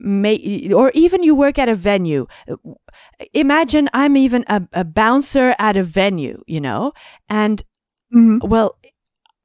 make 0.00 0.72
or 0.72 0.90
even 0.94 1.22
you 1.22 1.34
work 1.34 1.58
at 1.58 1.68
a 1.68 1.74
venue 1.74 2.26
imagine 3.34 3.88
i'm 3.92 4.16
even 4.16 4.44
a, 4.48 4.62
a 4.72 4.84
bouncer 4.84 5.54
at 5.58 5.76
a 5.76 5.82
venue 5.82 6.42
you 6.46 6.60
know 6.60 6.92
and 7.28 7.62
mm-hmm. 8.14 8.46
well 8.46 8.78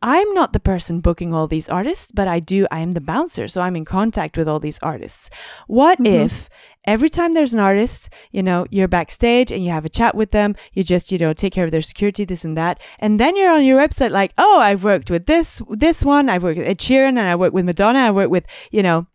i'm 0.01 0.33
not 0.33 0.53
the 0.53 0.59
person 0.59 1.01
booking 1.01 1.33
all 1.33 1.47
these 1.47 1.67
artists 1.67 2.11
but 2.13 2.27
i 2.27 2.39
do 2.39 2.67
i 2.71 2.79
am 2.79 2.93
the 2.93 3.01
bouncer 3.01 3.47
so 3.47 3.59
i'm 3.61 3.75
in 3.75 3.83
contact 3.83 4.37
with 4.37 4.47
all 4.47 4.59
these 4.59 4.79
artists 4.79 5.29
what 5.67 5.99
mm-hmm. 5.99 6.25
if 6.25 6.49
every 6.85 7.09
time 7.09 7.33
there's 7.33 7.53
an 7.53 7.59
artist 7.59 8.13
you 8.31 8.41
know 8.41 8.65
you're 8.71 8.87
backstage 8.87 9.51
and 9.51 9.63
you 9.63 9.71
have 9.71 9.85
a 9.85 9.89
chat 9.89 10.15
with 10.15 10.31
them 10.31 10.55
you 10.71 10.83
just 10.83 11.11
you 11.11 11.17
know 11.17 11.33
take 11.33 11.51
care 11.51 11.65
of 11.65 11.71
their 11.71 11.81
security 11.81 12.23
this 12.23 12.45
and 12.45 12.57
that 12.57 12.79
and 12.99 13.19
then 13.19 13.35
you're 13.35 13.51
on 13.51 13.65
your 13.65 13.79
website 13.79 14.11
like 14.11 14.31
oh 14.37 14.59
i've 14.61 14.85
worked 14.85 15.11
with 15.11 15.25
this 15.25 15.61
this 15.69 16.05
one 16.05 16.29
i've 16.29 16.43
worked 16.43 16.59
with 16.59 16.67
ed 16.67 16.79
sheeran 16.79 17.09
and 17.09 17.19
i 17.19 17.35
worked 17.35 17.53
with 17.53 17.65
madonna 17.65 17.99
i 17.99 18.11
worked 18.11 18.31
with 18.31 18.45
you 18.71 18.81
know 18.81 19.05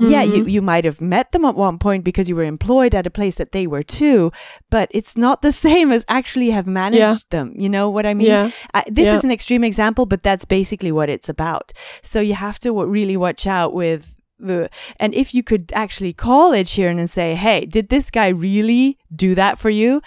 Mm-hmm. 0.00 0.12
Yeah, 0.12 0.22
you, 0.22 0.32
mm-hmm. 0.40 0.48
you 0.48 0.62
might 0.62 0.84
have 0.84 1.00
met 1.00 1.32
them 1.32 1.44
at 1.44 1.56
one 1.56 1.78
point 1.78 2.04
because 2.04 2.28
you 2.28 2.36
were 2.36 2.44
employed 2.44 2.94
at 2.94 3.06
a 3.06 3.10
place 3.10 3.34
that 3.36 3.50
they 3.50 3.66
were 3.66 3.82
too, 3.82 4.30
but 4.70 4.88
it's 4.92 5.16
not 5.16 5.42
the 5.42 5.50
same 5.66 5.90
as 5.90 6.04
actually 6.08 6.50
have 6.50 6.66
managed 6.68 7.00
yeah. 7.00 7.16
them. 7.30 7.52
You 7.56 7.68
know 7.68 7.90
what 7.90 8.06
I 8.06 8.14
mean? 8.14 8.28
Yeah. 8.28 8.50
Uh, 8.72 8.82
this 8.86 9.06
yeah. 9.06 9.14
is 9.14 9.24
an 9.24 9.32
extreme 9.32 9.64
example, 9.64 10.06
but 10.06 10.22
that's 10.22 10.44
basically 10.44 10.92
what 10.92 11.08
it's 11.08 11.28
about. 11.28 11.72
So 12.02 12.20
you 12.20 12.34
have 12.34 12.60
to 12.60 12.68
w- 12.68 12.88
really 12.88 13.16
watch 13.16 13.46
out 13.46 13.74
with 13.74 14.14
the, 14.38 14.70
and 15.00 15.14
if 15.14 15.34
you 15.34 15.42
could 15.42 15.72
actually 15.74 16.12
call 16.12 16.52
Ed 16.52 16.66
Sheeran 16.66 17.00
and 17.00 17.10
say, 17.10 17.34
hey, 17.34 17.66
did 17.66 17.88
this 17.88 18.10
guy 18.10 18.28
really 18.28 18.96
do 19.14 19.34
that 19.34 19.58
for 19.58 19.70
you? 19.70 20.00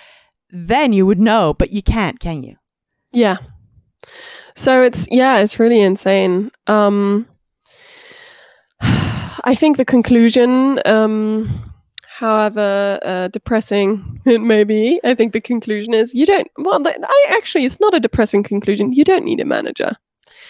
Then 0.49 0.93
you 0.93 1.05
would 1.05 1.19
know, 1.19 1.53
but 1.53 1.71
you 1.71 1.81
can't, 1.81 2.19
can 2.19 2.43
you? 2.43 2.55
Yeah. 3.11 3.37
So 4.55 4.83
it's, 4.83 5.05
yeah, 5.11 5.39
it's 5.39 5.59
really 5.59 5.81
insane. 5.81 6.51
Um, 6.67 7.27
I 9.43 9.55
think 9.55 9.77
the 9.77 9.85
conclusion, 9.85 10.79
um, 10.85 11.73
however 12.07 12.99
uh, 13.03 13.27
depressing 13.29 14.21
it 14.25 14.41
may 14.41 14.63
be, 14.63 14.99
I 15.03 15.15
think 15.15 15.33
the 15.33 15.41
conclusion 15.41 15.93
is 15.93 16.13
you 16.13 16.25
don't. 16.25 16.47
Well, 16.57 16.81
I 16.85 17.25
actually, 17.29 17.65
it's 17.65 17.79
not 17.79 17.93
a 17.93 17.99
depressing 17.99 18.43
conclusion. 18.43 18.91
You 18.93 19.03
don't 19.03 19.25
need 19.25 19.39
a 19.39 19.45
manager. 19.45 19.93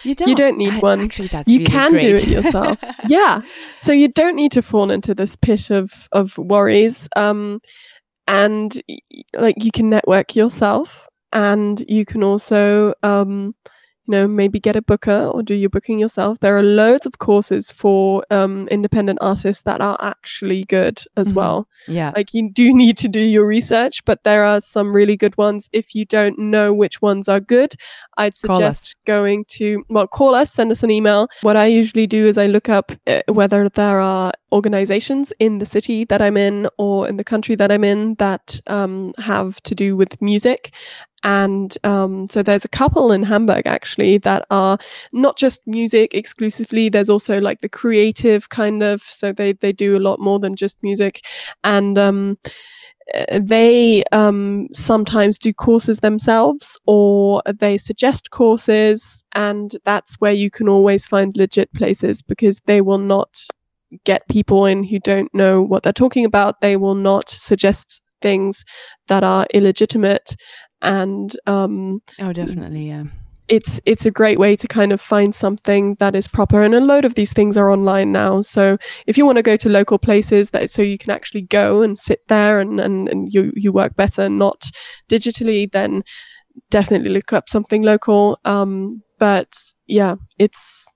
You 0.04 0.16
don't. 0.16 0.30
You 0.30 0.36
don't 0.36 0.58
need 0.58 0.74
I, 0.74 0.80
one. 0.80 1.02
Actually, 1.02 1.28
that's 1.28 1.48
you 1.48 1.60
really 1.60 1.72
can 1.72 1.92
great. 1.92 2.02
do 2.02 2.16
it 2.16 2.28
yourself. 2.28 2.84
yeah. 3.08 3.42
So 3.80 3.94
you 3.94 4.08
don't 4.08 4.36
need 4.36 4.52
to 4.54 4.62
fall 4.62 4.90
into 4.90 5.14
this 5.14 5.36
pit 5.36 5.70
of 5.70 6.10
of 6.12 6.38
worries. 6.38 7.08
Um, 7.16 7.62
and 8.28 8.82
like 9.36 9.64
you 9.64 9.72
can 9.72 9.90
network 9.90 10.36
yourself, 10.36 11.08
and 11.34 11.84
you 11.88 12.06
can 12.06 12.24
also 12.24 12.94
um 13.04 13.54
know, 14.08 14.28
maybe 14.28 14.60
get 14.60 14.76
a 14.76 14.82
booker 14.82 15.30
or 15.34 15.44
do 15.44 15.54
your 15.56 15.70
booking 15.70 16.00
yourself. 16.00 16.40
There 16.40 16.58
are 16.58 16.64
loads 16.64 17.06
of 17.06 17.20
courses 17.20 17.72
for 17.72 18.24
um, 18.30 18.68
independent 18.70 19.20
artists 19.22 19.64
that 19.64 19.82
are 19.82 19.98
actually 20.02 20.64
good 20.66 21.02
as 21.18 21.30
mm-hmm. 21.30 21.38
well. 21.38 21.68
Yeah. 21.88 22.12
Like 22.16 22.34
you 22.34 22.52
do 22.52 22.74
need 22.74 22.98
to 23.00 23.08
do 23.08 23.20
your 23.20 23.46
research, 23.46 24.04
but 24.06 24.24
there 24.24 24.44
are 24.44 24.62
some 24.62 24.92
really 24.94 25.18
good 25.18 25.38
ones. 25.38 25.70
If 25.72 25.96
you 25.96 26.06
don't 26.06 26.38
know 26.38 26.74
which 26.74 27.02
ones 27.02 27.30
are 27.30 27.40
good, 27.40 27.76
I'd 28.18 28.36
suggest 28.36 28.96
going 29.06 29.46
to, 29.50 29.84
well, 29.90 30.08
call 30.08 30.36
us, 30.36 30.52
send 30.52 30.72
us 30.72 30.84
an 30.84 30.92
email. 30.92 31.28
What 31.42 31.56
I 31.56 31.68
usually 31.68 32.08
do 32.08 32.28
is 32.28 32.38
I 32.38 32.48
look 32.48 32.70
up 32.70 32.92
uh, 33.08 33.22
whether 33.28 33.70
there 33.70 34.00
are 34.00 34.34
organizations 34.52 35.32
in 35.40 35.60
the 35.60 35.66
city 35.66 36.04
that 36.06 36.22
I'm 36.22 36.38
in 36.38 36.68
or 36.78 37.08
in 37.08 37.18
the 37.18 37.24
country 37.24 37.56
that 37.56 37.72
I'm 37.72 37.84
in 37.84 38.16
that 38.16 38.60
um, 38.68 39.14
have 39.18 39.62
to 39.64 39.76
do 39.76 39.96
with 39.96 40.22
music. 40.22 40.74
And 41.24 41.78
um, 41.84 42.30
so 42.30 42.42
there's 42.42 42.66
a 42.66 42.70
couple 42.70 43.12
in 43.12 43.24
Hamburg 43.24 43.68
actually 43.68 44.18
that 44.20 44.46
are 44.50 44.78
not 45.14 45.38
just 45.38 45.62
music 45.68 46.14
exclusively. 46.16 46.90
There's 46.90 47.10
also 47.10 47.40
like 47.40 47.62
the 47.62 47.70
creative 47.70 48.50
kind 48.50 48.82
of. 48.82 49.02
So 49.02 49.32
they 49.32 49.54
they 49.54 49.72
do 49.72 49.98
a 49.98 50.00
lot 50.00 50.20
more 50.20 50.40
than 50.40 50.56
just 50.56 50.82
music, 50.82 51.22
and 51.64 51.98
um, 52.00 52.38
eh, 53.14 53.40
they 53.42 54.04
um, 54.12 54.68
sometimes 54.74 55.38
do 55.38 55.54
courses 55.54 56.00
themselves 56.00 56.80
or 56.86 57.42
they 57.60 57.78
suggest 57.78 58.32
courses, 58.32 59.24
and 59.36 59.76
that's 59.86 60.16
where 60.16 60.34
you 60.34 60.50
can 60.52 60.70
always 60.70 61.06
find 61.06 61.36
legit 61.38 61.72
places 61.74 62.22
because 62.22 62.62
they 62.66 62.82
will 62.82 62.98
not 62.98 63.46
get 64.06 64.28
people 64.30 64.66
in 64.66 64.84
who 64.84 65.00
don't 65.00 65.34
know 65.34 65.62
what 65.62 65.84
they're 65.84 65.94
talking 65.94 66.26
about. 66.26 66.62
They 66.62 66.78
will 66.78 66.96
not 66.96 67.30
suggest 67.30 68.02
things 68.22 68.64
that 69.08 69.24
are 69.24 69.48
illegitimate 69.54 70.36
and 70.82 71.38
um 71.48 72.02
oh 72.20 72.34
definitely 72.34 72.88
yeah. 72.88 73.04
it's 73.48 73.82
it's 73.86 74.06
a 74.06 74.12
great 74.12 74.40
way 74.40 74.56
to 74.56 74.68
kind 74.68 74.92
of 74.92 75.02
find 75.02 75.36
something 75.36 75.96
that 75.96 76.16
is 76.16 76.28
proper. 76.28 76.64
And 76.64 76.74
a 76.74 76.80
load 76.80 77.06
of 77.06 77.16
these 77.16 77.34
things 77.34 77.58
are 77.58 77.70
online 77.70 78.12
now. 78.12 78.42
So 78.42 78.78
if 79.08 79.18
you 79.18 79.26
want 79.26 79.38
to 79.38 79.44
go 79.44 79.58
to 79.58 79.70
local 79.70 79.98
places 79.98 80.52
that 80.52 80.72
so 80.72 80.82
you 80.82 80.98
can 80.98 81.12
actually 81.12 81.42
go 81.42 81.82
and 81.82 82.00
sit 82.00 82.28
there 82.28 82.60
and 82.60 82.80
and, 82.80 83.10
and 83.10 83.34
you 83.34 83.52
you 83.56 83.72
work 83.72 83.96
better 83.96 84.30
not 84.30 84.70
digitally 85.10 85.72
then 85.72 86.04
definitely 86.70 87.10
look 87.10 87.34
up 87.34 87.50
something 87.50 87.84
local. 87.84 88.40
Um 88.46 89.04
but 89.20 89.54
yeah 89.88 90.16
it's 90.40 90.92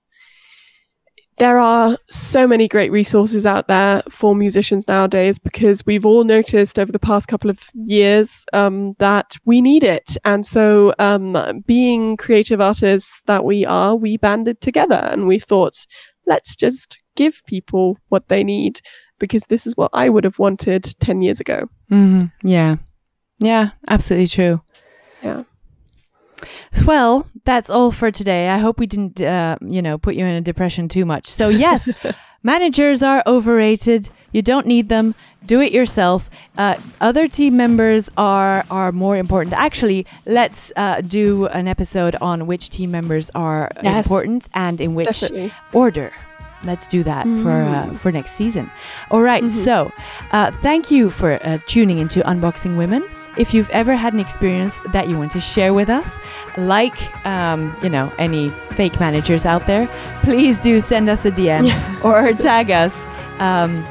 there 1.38 1.58
are 1.58 1.98
so 2.08 2.46
many 2.46 2.66
great 2.66 2.90
resources 2.90 3.44
out 3.44 3.68
there 3.68 4.02
for 4.08 4.34
musicians 4.34 4.88
nowadays 4.88 5.38
because 5.38 5.84
we've 5.84 6.06
all 6.06 6.24
noticed 6.24 6.78
over 6.78 6.90
the 6.90 6.98
past 6.98 7.28
couple 7.28 7.50
of 7.50 7.68
years 7.74 8.44
um, 8.52 8.94
that 8.98 9.36
we 9.44 9.60
need 9.60 9.84
it. 9.84 10.16
And 10.24 10.46
so, 10.46 10.94
um, 10.98 11.62
being 11.66 12.16
creative 12.16 12.60
artists 12.60 13.22
that 13.26 13.44
we 13.44 13.66
are, 13.66 13.94
we 13.94 14.16
banded 14.16 14.60
together 14.60 15.08
and 15.10 15.26
we 15.26 15.38
thought, 15.38 15.86
let's 16.26 16.56
just 16.56 16.98
give 17.16 17.42
people 17.46 17.98
what 18.08 18.28
they 18.28 18.42
need 18.42 18.80
because 19.18 19.44
this 19.44 19.66
is 19.66 19.76
what 19.76 19.90
I 19.92 20.08
would 20.08 20.24
have 20.24 20.38
wanted 20.38 20.84
10 21.00 21.22
years 21.22 21.40
ago. 21.40 21.68
Mm-hmm. 21.90 22.46
Yeah. 22.46 22.76
Yeah, 23.38 23.70
absolutely 23.88 24.28
true. 24.28 24.62
Yeah. 25.22 25.44
Well, 26.86 27.26
that's 27.44 27.70
all 27.70 27.90
for 27.92 28.10
today. 28.10 28.48
I 28.48 28.58
hope 28.58 28.78
we 28.78 28.86
didn't, 28.86 29.20
uh, 29.20 29.56
you 29.60 29.82
know, 29.82 29.98
put 29.98 30.14
you 30.14 30.24
in 30.24 30.34
a 30.36 30.40
depression 30.40 30.88
too 30.88 31.04
much. 31.04 31.26
So, 31.26 31.48
yes, 31.48 31.88
managers 32.42 33.02
are 33.02 33.22
overrated. 33.26 34.10
You 34.32 34.42
don't 34.42 34.66
need 34.66 34.88
them. 34.88 35.14
Do 35.46 35.60
it 35.60 35.72
yourself. 35.72 36.28
Uh, 36.58 36.74
other 37.00 37.28
team 37.28 37.56
members 37.56 38.10
are 38.16 38.64
are 38.70 38.90
more 38.92 39.16
important. 39.16 39.54
Actually, 39.54 40.04
let's 40.26 40.72
uh, 40.76 41.00
do 41.02 41.46
an 41.46 41.68
episode 41.68 42.16
on 42.20 42.46
which 42.48 42.68
team 42.68 42.90
members 42.90 43.30
are 43.34 43.70
Yes. 43.82 44.04
important 44.06 44.48
and 44.54 44.80
in 44.80 44.94
which 44.96 45.06
Definitely. 45.20 45.52
order. 45.72 46.12
Let's 46.64 46.86
do 46.88 47.04
that 47.04 47.24
for 47.42 47.52
uh, 47.62 47.86
Mm. 47.86 47.96
for 47.96 48.10
next 48.10 48.32
season. 48.32 48.70
All 49.12 49.22
right, 49.22 49.44
Mhm. 49.44 49.48
So, 49.50 49.92
uh, 50.32 50.50
thank 50.62 50.90
you 50.90 51.10
for 51.10 51.38
uh, 51.46 51.58
tuning 51.66 51.98
into 51.98 52.20
Unboxing 52.22 52.76
Women. 52.76 53.04
If 53.36 53.52
you've 53.52 53.70
ever 53.70 53.94
had 53.94 54.14
an 54.14 54.20
experience 54.20 54.80
that 54.92 55.08
you 55.08 55.18
want 55.18 55.30
to 55.32 55.40
share 55.40 55.74
with 55.74 55.88
us, 55.88 56.20
like 56.56 57.14
um, 57.26 57.76
you 57.82 57.88
know 57.88 58.12
any 58.18 58.50
fake 58.70 58.98
managers 59.00 59.44
out 59.44 59.66
there, 59.66 59.88
please 60.22 60.60
do 60.60 60.80
send 60.80 61.08
us 61.08 61.24
a 61.24 61.30
DM 61.30 61.70
or 62.04 62.32
tag 62.34 62.70
us. 62.70 63.06
Um, 63.38 63.84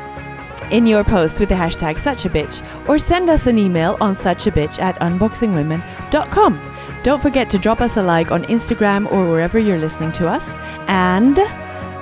in 0.72 0.88
your 0.88 1.04
post 1.04 1.40
with 1.40 1.50
the 1.50 1.56
hashtag 1.56 2.00
such 2.00 2.26
a 2.26 2.30
bitch 2.30 2.66
or 2.90 2.98
send 2.98 3.30
us 3.30 3.46
an 3.48 3.58
email 3.58 3.98
on 4.02 4.16
such 4.16 4.48
a 4.48 4.52
bitch 4.52 4.80
at 4.80 5.00
unboxingwomen.com. 5.00 6.72
Don't 7.04 7.22
forget 7.22 7.50
to 7.52 7.60
drop 7.60 7.82
us 7.82 7.98
a 7.98 8.02
like 8.02 8.32
on 8.32 8.44
Instagram 8.46 9.12
or 9.12 9.30
wherever 9.30 9.60
you're 9.60 9.78
listening 9.78 10.12
to 10.14 10.28
us. 10.28 10.58
And 10.88 11.38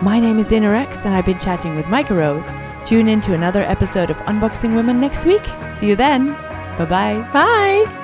my 0.01 0.19
name 0.19 0.39
is 0.39 0.47
Dana 0.47 0.69
Rex 0.69 1.06
and 1.06 1.13
I've 1.13 1.25
been 1.25 1.39
chatting 1.39 1.75
with 1.75 1.88
Micah 1.88 2.15
Rose. 2.15 2.53
Tune 2.86 3.08
in 3.08 3.21
to 3.21 3.34
another 3.34 3.63
episode 3.63 4.10
of 4.10 4.17
Unboxing 4.17 4.75
Women 4.75 4.99
next 4.99 5.25
week. 5.25 5.45
See 5.75 5.88
you 5.88 5.95
then. 5.95 6.52
Bye 6.77 6.86
bye. 6.86 7.21
Bye. 7.31 8.02